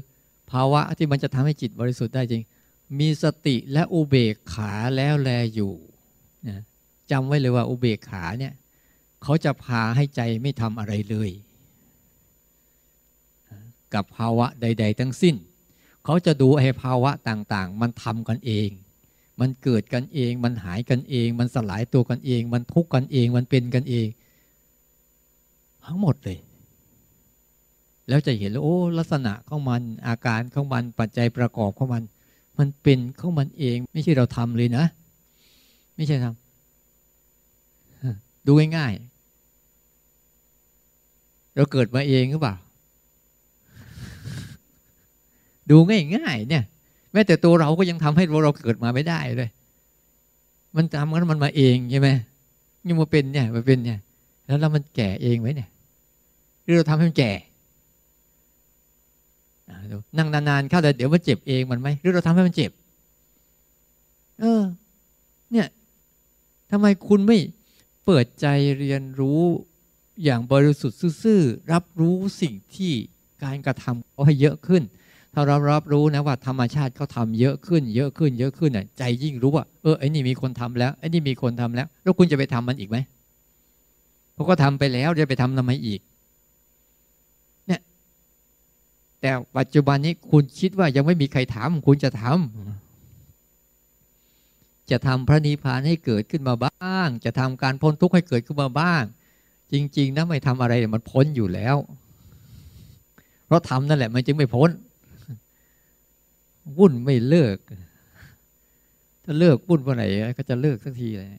[0.52, 2.44] ภาวะที่มันจะทำให้จิตบริสุทธิ์ได้จริง
[3.00, 5.74] มีสติและอุเบกขาแล้วแลอยู่
[7.12, 8.54] จำไว้เลยว่าอุเบกขาเนี่ย
[9.26, 11.30] เขาจะพาให้ใจไม่ทำอะไรเลย
[13.94, 15.36] กับภาวะใด ๆ ทั้งสิ้น
[16.06, 18.70] เขาจะดูให้ภาวะต่างๆ มันทำกันเอง
[19.40, 24.08] มันเกิดกันเอง มันหายกันเอง มันสลายตัวกันเอง มันทุกข์กันเอง มันเป็นกันเอง
[25.86, 26.38] ทั้งหมดเลย
[28.08, 32.04] แล้วจะเห็นแล้วโอ้ลักษณะของมันอาการของมันปัจจัยประกอบของมัน
[32.58, 34.84] มันเป็นของมันเอง ไม่ใช่เราทำเลยนะ
[35.96, 38.94] ไม่ใช่ทำดูง่าย
[41.56, 42.56] เราเกิดมาเองหรือเปล่า
[45.70, 45.78] ดู
[46.16, 46.64] ง่ายๆเนี่ย
[47.12, 49.50] แม้แต่ตัวเราก็ยังทำให้เราเกิดมาไม่ได้เลย
[50.76, 52.10] มันทำกันมันมาเองใช่ไหม
[52.88, 54.00] ยังมาเป็นเนี่ยมาเป็นเนี่ย
[54.46, 55.70] แล้วเรามันแก่เองไหมเนี่ย
[56.64, 57.32] หรือเราทำให้มันแก่
[60.18, 62.72] นั่งนานๆเข้าแต่เดี๋ยวมันเจ็บเองมันไหมหรือเราทำให้มันเจ็บ
[64.40, 64.62] เออ
[65.52, 65.68] เนี่ย
[66.72, 67.38] ทำไมคุณไม่
[68.06, 68.48] เปิดใจ
[68.80, 69.42] เรียนรู้
[70.24, 71.42] อย่างบริสุทธิ์ซื่อ
[71.72, 72.94] รับรู้สิ่งที่
[73.44, 74.84] การกระทำเขาให้เยอะขึ้น
[75.34, 82.98] ถ้าเรารับรู้นะว่าธรรมชาติเขาทาเยอะขึ้น เยอะขึ้น เยอะขึ้นน่ะใจยิ่งรู้ว่าเออไอ้นี่มีคนทำแล้วไอ้นี่มีคนทำแล้ว แล้วคุณจะไปทำมันอีกไหม
[84.34, 86.00] เพราะก็ทำไปแล้วจะไปทำทำไมอีก
[87.68, 87.82] เนี่ย
[89.22, 99.04] แต่ปัจจุบันนี้คุณคิดว่ายังไม่มีใครทำคุณจะทำจะทำพระนิพพานให้เกิดขึ้นมาบ้าง จะทำการพ้นทุกข์ให้เกิดขึ้นมาบ้าง
[99.76, 101.76] จริง ๆ นะไม่ทำอะไรมันพ้นอยู่แล้ว
[103.46, 104.70] เพราะทำนั่นแหละ มันจึงไม่พ้น
[106.78, 107.58] วุ่นไม่เลิก
[109.24, 110.04] ถ้าเลิกวุ่นวันไหน
[110.38, 111.30] ก็จะเลิกสักทีเลย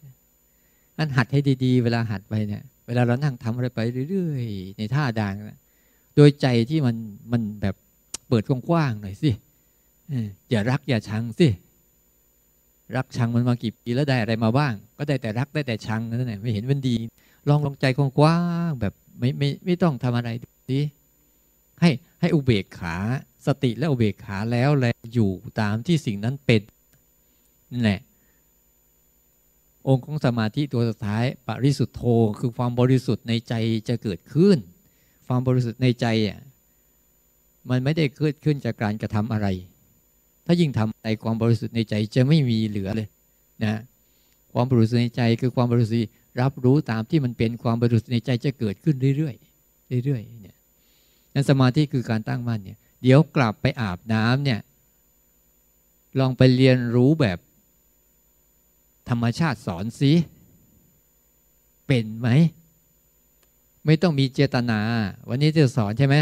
[0.99, 3.81] อันหัดให้ดี ๆ เวลาหัดไปเนี่ย เวลาเรานั่งทำอะไรไป
[4.11, 5.59] เรื่อยๆในท่าดางนะ
[6.17, 6.97] โดยใจที่มัน
[7.33, 7.75] มันแบบ
[8.29, 9.31] เปิดกว้างๆหน่อยสิ
[10.51, 11.49] อย่ารักอย่าชังสิ
[12.97, 16.97] รักชังมันมากี่ปีแล้วได้อะไรมาบ้าง ก็ได้แต่รักได้แต่ชังนั่นแหละไม่เห็นมันดี
[17.49, 20.31] ลองลองใจกว้างแบบไม่ไม่ไม่ต้องทำอะไร
[20.73, 20.81] ดี
[21.81, 21.91] ให้
[22.21, 22.97] ให้อุเบกขา
[23.47, 25.31] สติและอุเบกขาแล้วแลอยู่
[25.61, 26.63] ตามที่สิ่งนั้นเป็น
[27.73, 28.01] นั่นแหละ
[29.89, 32.03] องค์ของสมาธิตัวสุดท้ายปริสุทธโธ
[32.41, 33.55] คือความบริสุทธิ์ในใจ
[33.89, 34.57] จะเกิดขึ้น
[35.27, 36.39] ความบริสุทธิ์ในใจอะ
[37.71, 39.47] มันไม่ได้เกิดขึ้นจากการกระทำอะไร
[40.47, 43.09] ถ้ายิ่งทำในความบริสุทธิ์ในใจจะไม่มีเหลือเลย
[43.65, 43.81] นะ
[44.53, 46.11] ความบริสุทธิ์ในใจคือความบริสุทธิ์
[46.41, 50.57] รับรู้ตามที่มันเป็นความบริสุทธิ์ในใจจะเกิดขึ้นเรื่อยๆเรื่อยๆเนี่ย
[51.35, 54.61] นั้นสมาธิคือการตั้งมั่นเนี่ยเดี๋ยวกลับไปอาบน้ำเนี่ย
[56.19, 57.39] ลองไปเรียนรู้แบบ
[59.09, 60.13] ธรรมชาติสอนสิ
[61.87, 62.29] เป็นไหม
[63.87, 64.81] ไม่ต้องมีเจตนา
[65.29, 66.17] วันนี้จะสอนใช่ไหม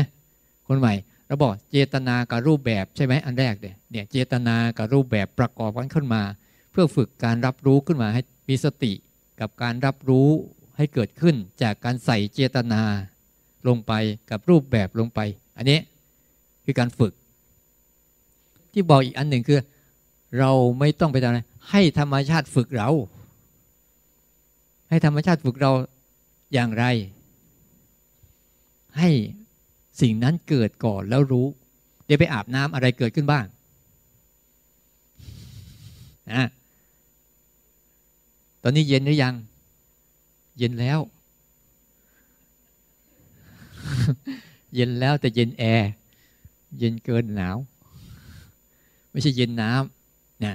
[0.68, 0.94] คนใหม่
[1.26, 6.22] เราบอกเจตนากับรูปแบบใช่ไหมอันแรกเนี่ยเนี่ยเจตนากับรูปแบบประกอบกันขึ้นมา
[6.70, 8.92] เพื่อฝึกการรับรู้ขึ้นมาให้มีสติ
[9.40, 10.28] กับการรับรู้
[10.76, 12.82] ให้เกิดขึ้นจากการใส่เจตนา
[13.68, 13.92] ลงไป
[14.30, 15.20] กับรูปแบบลงไป
[15.56, 15.78] อันนี้
[16.64, 17.12] คือการฝึก
[18.72, 19.60] ที่บอกอีกอันหนึ่งคือ
[20.38, 22.90] เราไม่ต้องไปทำอะไรให้ธรรมชาติฝึกเรา
[24.88, 25.72] ให้ธรรมชาติฝึกเรา
[26.52, 26.84] อย่างไร
[28.98, 29.10] ให้
[30.00, 31.46] สิ่งนั้นเกิดก่อนแล้วรู้
[32.06, 33.44] เดี๋ยวไปอาบน้ำอะไรเกิดขึ้นบ้าง
[36.32, 36.48] นะ
[38.66, 39.34] ตอนนี้เย็นหรือยัง
[40.58, 40.98] เย็นแล้ว
[44.74, 45.90] เย็นแล้วแต่เย็นแอร์
[46.78, 47.56] เย็นเกินหนาว
[49.10, 50.54] ไม่ใช่เย็นน้ำนะ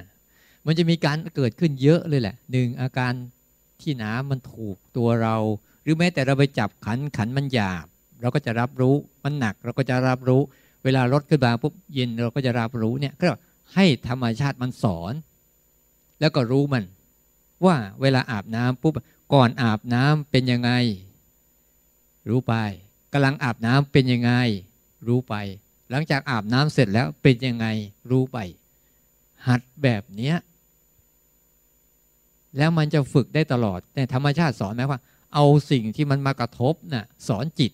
[0.65, 3.13] มันจะมีการเกิดขึ้นเยอะเลยแหละหนึ่งอาการ
[3.81, 5.35] ที่น้ำมันถูกตัวเรา
[5.83, 7.85] หรือแม้แต่เราไปจับขันขันมันหยาบ
[8.21, 10.41] เราก็จะรับรู้มันหนัก เราก็จะรับรู้
[10.83, 13.29] เวลารถขึ้นมาปุ๊บเย็นเราก็จะรับรู้เนี่ยก็
[13.75, 15.13] ให้ธรรมชาติมันสอน
[16.19, 16.83] แล้วก็รู้มัน
[17.65, 18.93] ว่าเวลาอาบน้ำปุ๊บ
[19.33, 20.71] ก่อนอาบน้ำเป็นยังไง
[22.29, 22.53] รู้ไป
[23.13, 24.31] กำลังอาบน้ำเป็นยังไง
[25.07, 25.35] รู้ไป
[25.89, 27.65] หลังจากอาบน้ำเสร็จแล้วเป็นยังไง
[28.11, 28.37] รู้ไป
[29.47, 30.35] หัดแบบเนี้ย
[32.57, 34.99] แล้วมันจะฝึกได้ตลอด แต่ธรรมชาติสอนไหมว่า
[35.33, 37.71] เอาสิ่งที่มันมากระทบนะ่ะสอนจิต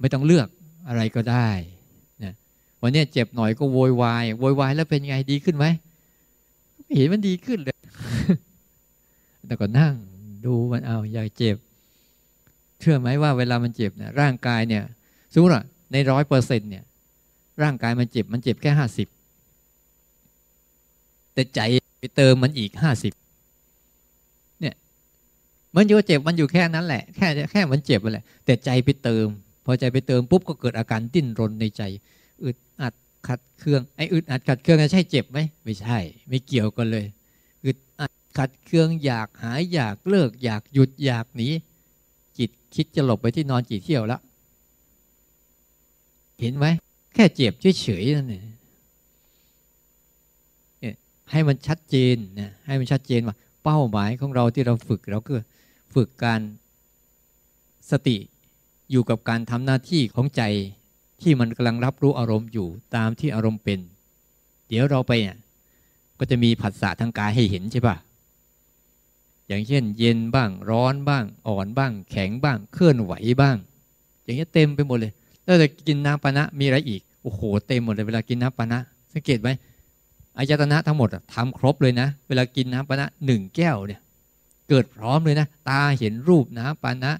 [0.00, 0.48] ไม่ต้องเลือก
[0.88, 1.48] อะไรก็ได้
[2.22, 2.34] นะ
[2.82, 5.66] วันนี้เจ็บหน่อยก็โวยวาย โวยวายแล้วเป็นไงดีขึ้นไหม
[6.94, 7.75] เห็นมันดีขึ้นเลย
[9.46, 9.94] แต่ก็นั่ง
[10.44, 11.56] ดูมันเอาอยากเจ็บ
[12.80, 14.82] เชื่อไหมว่าเวลามันเจ็บเนี่ยร่างกายเนี่ย
[15.32, 16.84] สมมติว่าในร้อยเปอร์เซ็นเนี่ย
[17.62, 19.08] ร่างกายมันเจ็บมันเจ็บแค่ห้าสิบ
[21.34, 21.60] แต่ใจ
[22.00, 23.12] ไปเติมมันอีกห้าสิบ
[24.60, 24.74] เนี่ย
[25.76, 29.26] มันอยู่เจ็บมันอยู่แค่นั้นแหละ แค่แค่มันเจ็บไปแหละ แต่ใจไปเติม
[29.64, 31.82] พอใจไปเติมปุ๊บก็เกิดอาการดิ้นรนในใจ
[32.44, 32.94] อึดอัด
[33.28, 37.04] ขัดเครื่องไอ้อึดอัดขัดเครื่องใช่เจ็บไหมไม่ใช่ ไม่เกี่ยวกันเลย
[38.38, 41.48] ขัดเคืองอยากหายอยากเลิก อยากหยุดอยากหนี
[42.38, 44.20] จิตคิดจะหลบไปที่นอนจีเที่ยวแล้ว
[46.40, 46.66] เห็นไหม
[47.14, 48.44] แค่เจ็บเฉยๆนั่นเอง
[51.30, 55.34] ให้มันชัดเจนนะให้มันชัดเจนว่า เป้าหมายของเราที่เราฝึกเราก็
[55.94, 56.40] ฝึกการ
[57.90, 58.16] สติ
[58.90, 60.42] อยู่กับการทำหน้าที่ของใจ
[61.22, 63.80] ที่มันกำลังรับรู้อารมณ์อยู่ตามที่อารมณ์เป็น
[64.68, 65.36] เดี๋ยวเราไปเนี่ย
[66.18, 67.96] ก็จะมีผัสสะทางกายให้เห็นใช่ปะ
[69.48, 73.56] อย่างเช่น เย็นบ้าง ร้อนบ้าง อ่อนบ้าง แข็งบ้าง เคลื่อนไหวบ้าง
[74.24, 75.12] อย่างนี้เต็มไปหมดเลย
[75.44, 78.78] แล้วจะกินน้ำปานะมีอะไรอีกโอ้โหเต็มหมดเลยเวลากินน้ำปานะ
[79.12, 79.48] สังเกตไหม
[80.38, 84.00] อายตนะทั้งหมดทำครบเลยนะ เวลากินน้ำปานะหนึ่งแก้วเนี่ย
[84.68, 87.12] เกิดพร้อมเลยนะ ตาเห็นรูปน้ำปานะ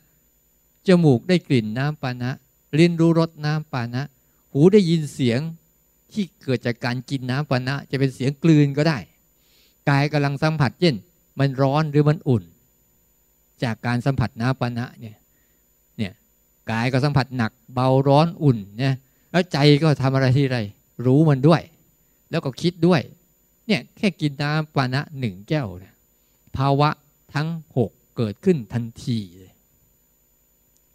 [0.86, 2.30] จมูกได้กลิ่นน้ำปานะ
[2.78, 4.02] ลิ้นรู้รสน้ำปานะ
[4.52, 5.40] หูได้ยินเสียง
[6.12, 8.98] ที่เกิดจากการกินน้ำปานะ จะเป็นเสียงกลืนก็ได้
[9.88, 10.94] กายกำลังสัมผัสเช่น
[11.38, 12.44] มันร้อนหรือมันอุ่น
[13.62, 15.16] จากการสัมผัสน้ำปานะเนี่ย
[16.70, 18.94] กายก็สัมผัสหนักเบาร้อนอุ่นเนี่ย
[19.30, 20.58] แล้วใจก็ทำอะไรที่ไร
[21.06, 21.62] รู้มันด้วย
[22.30, 23.00] แล้วก็คิดด้วย
[23.66, 25.94] เนี่ยแค่กินน้ำปานะหนึ่งแก้วเนี่ย
[26.56, 26.90] ภาวะ
[27.34, 29.52] ทั้งหกเกิดขึ้นทันทีเลย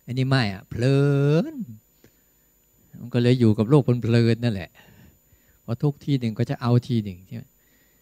[0.06, 1.00] อันนี้ไม่อะเพลิ
[1.54, 1.56] น
[3.02, 4.72] มันก็เลยอยู่กับโลกเพลินนั่นแหละ
[5.66, 7.44] พอทุกทีหนึ่งก็จะเอาทีหนึ่งใช่ไหม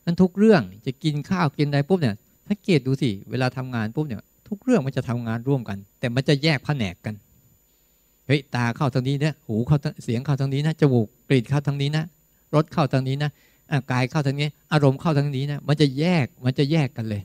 [0.06, 2.16] นั้นทุกเรื่องจะกินข้าวกินอะไรปุ๊บเนี่ย
[2.50, 7.16] สังเกตดูสิ เวลาทำงานปุ๊บเนี่ยทุกเรื่องมันจะทำงานร่วมกัน แต่มันจะแยกแผนกกัน
[8.28, 12.04] เฮ้ยตาเข้าทางนี้นะหูเข้าเสียงเข้าทางนี้นะจมูกกลิ่นเข้าทางนี้นะ
[12.56, 13.32] รสเข้าทางนี้นะ
[13.92, 17.22] กายเข้าทางนี้ อารมณ์เข้าทางนี้นะมันจะแยกมันจะแยกกันเลย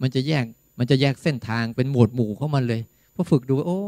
[0.00, 0.44] มันจะแยก
[0.78, 2.80] มันจะแยกเส้นทางเป็นหมวดหมู่เข้ามันเลย
[3.14, 3.78] พอฝึกดูโอ้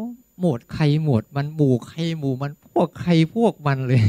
[0.40, 4.02] หมวดใครหมวดมันหมู่ใครหมู่มันพวกใครพวกมันเลย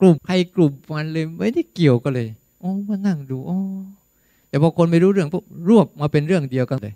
[0.00, 2.28] กลุ่มใครกลุ่มมันเลยไม่ได้เกี่ยวกันเลย
[2.60, 3.58] โอ้มานั่งดูโอ้
[4.52, 6.94] แต่พอคนไม่รู้เรื่องปุ๊บรวบมาเป็นเรื่องเดียวกันเลย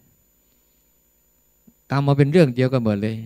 [1.91, 3.17] กรรมมาเป็นเรื่องเดียวกันหมดเลย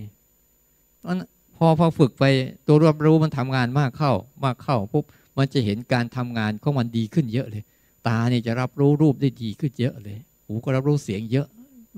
[1.56, 2.24] พอพอฝึกไป
[2.66, 4.12] ตัวรับรู้มันทำงานมากเข้า
[4.44, 5.04] มากเข้าปุ๊บ
[5.38, 7.62] มันจะเห็นการทำงานของมันดีขึ้นเยอะเลย
[8.06, 11.46] ตาเนี่ยจะรับรู้รูปได้ดีขึ้นเยอะเลย หูก็รับรู้เสียงเยอะ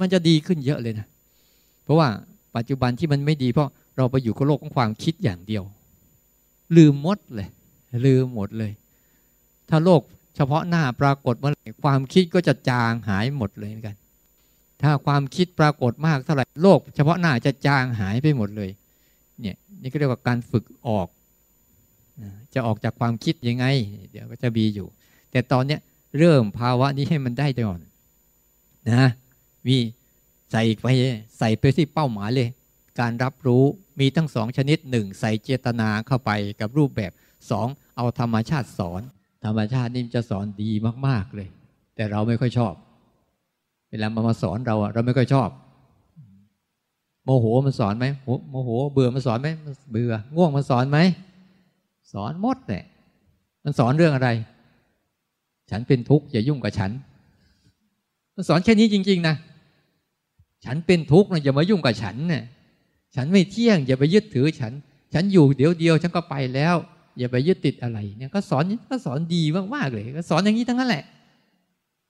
[0.01, 1.07] มันจะดีขึ้นเยอะเลยนะ
[1.85, 2.09] เพราะว่า
[2.57, 5.65] ปัจจุบันที่มันไม่ดีเพราะเราไปอยู่กับโลกของความคิดอย่างเดียว
[6.77, 7.49] ลืมหมดเลย
[8.07, 8.73] ลืมหมดเลย
[9.69, 10.03] ถ้าโลก
[10.37, 13.97] เฉพาะหน้าปรากฏเมื่อไหร่ความคิดก็จะจางหายหมดเลยเหมือนกัน
[14.83, 18.71] ถ้าความคิดปรากฏมากเท่าไหร่โลก เฉพาะหน้าจะจางหายไปหมดเลย
[19.41, 21.09] เนี่ยนี่ก็เรียกว่าการฝึกออก
[22.55, 23.67] จะออกจากความคิดยังไง
[24.11, 24.87] เดี๋ยวก็จะมีอยู่
[25.31, 25.81] แต่ตอนเนี้ย
[26.19, 27.81] เริ่มภาวะนี้ให้มันได้ก่อน
[28.91, 29.09] นะ
[29.67, 29.77] มี
[30.53, 30.87] ใส่ไป
[31.39, 32.49] ใส่ไปที่เป้าหมายเลย
[33.01, 33.65] การรับรู้
[34.01, 36.31] มีทั้งสองชนิดหนึ่งใส่เจตนาเข้าไป
[36.61, 37.13] กับรูปแบบ
[37.51, 37.67] สอง
[37.97, 39.03] เอาธรรมชาติสอน
[39.45, 40.71] ธรรมชาตินี่จะสอนดี
[41.07, 41.49] มาก ๆเลย
[41.95, 42.75] แต่เราไม่ค่อยชอบ
[43.91, 45.49] เวลามามาสอนเราอะเราไม่ค่อยชอบ
[47.25, 48.07] โมโหมันสอนไหม
[48.51, 49.49] โมโห เบื่อมันสอนไหม
[49.91, 50.99] เบื่อ ง่วงมันสอนไหม
[52.13, 52.85] สอนมดเลย
[53.65, 54.29] มันสอนเรื่องอะไร
[55.71, 56.91] ฉันเป็นทุกข์อย่ายุ่งกับฉัน
[58.35, 59.37] มันสอนแค่นี้จริง ๆ นะ
[60.65, 62.43] ฉันเป็นทุกข์นะอย่ามายุ่งกับฉันเนี่ย
[63.15, 64.73] ฉันไม่เที่ยงอย่าไปยึดถือฉัน
[65.15, 66.77] ฉันอยู่เดี๋ยวเดียวฉันก็ไปแล้ว
[67.19, 69.43] อย่าไปยึดติดอะไรเนี่ยก็สอนก็สอนดี
[69.75, 71.05] มากๆเลย ก็สอนอย่างนี้ทั้งนั้นแหละ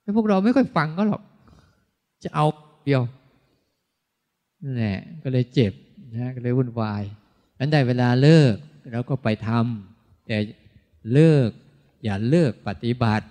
[0.03, 1.23] แต่พวกเราไม่ค่อยฟังก็หรอก
[2.25, 2.47] จะเอา
[2.85, 3.03] เดียว
[4.63, 5.73] นั่นแหละก็เลยเจ็บ
[6.15, 7.03] นะก็เลยวุ่นวาย
[7.59, 8.55] นั้นได้เวลาเลิก
[8.93, 10.37] เราก็ไปทำแต่
[11.13, 11.49] เลิก
[12.05, 13.27] อย่าเลิกปฏิบัติ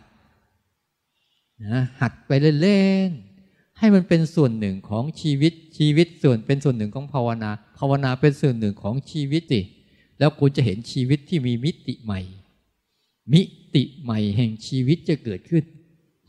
[1.66, 9.62] นะหัดไปเล่นๆให้มันเป็นส่วนหนึ่งของชีวิตชีวิตส่วนเป็นส่วนหนึ่งของภาวนา ภาวนาเป็นส่วนหนึ่งของชีวิตสิ
[10.22, 12.22] แล้วคุณจะเห็นชีวิตที่มีมิติใหม่
[13.34, 13.42] มิ
[13.76, 15.64] ติใหม่แห่งชีวิตจะเกิดขึ้น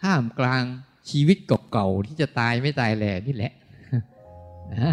[0.03, 0.65] ท่ามกลาง
[1.11, 1.37] ชีวิต
[1.71, 3.53] เก่าๆที่จะตายไม่ตายแหล่นี่แหละ
[4.75, 4.93] นะ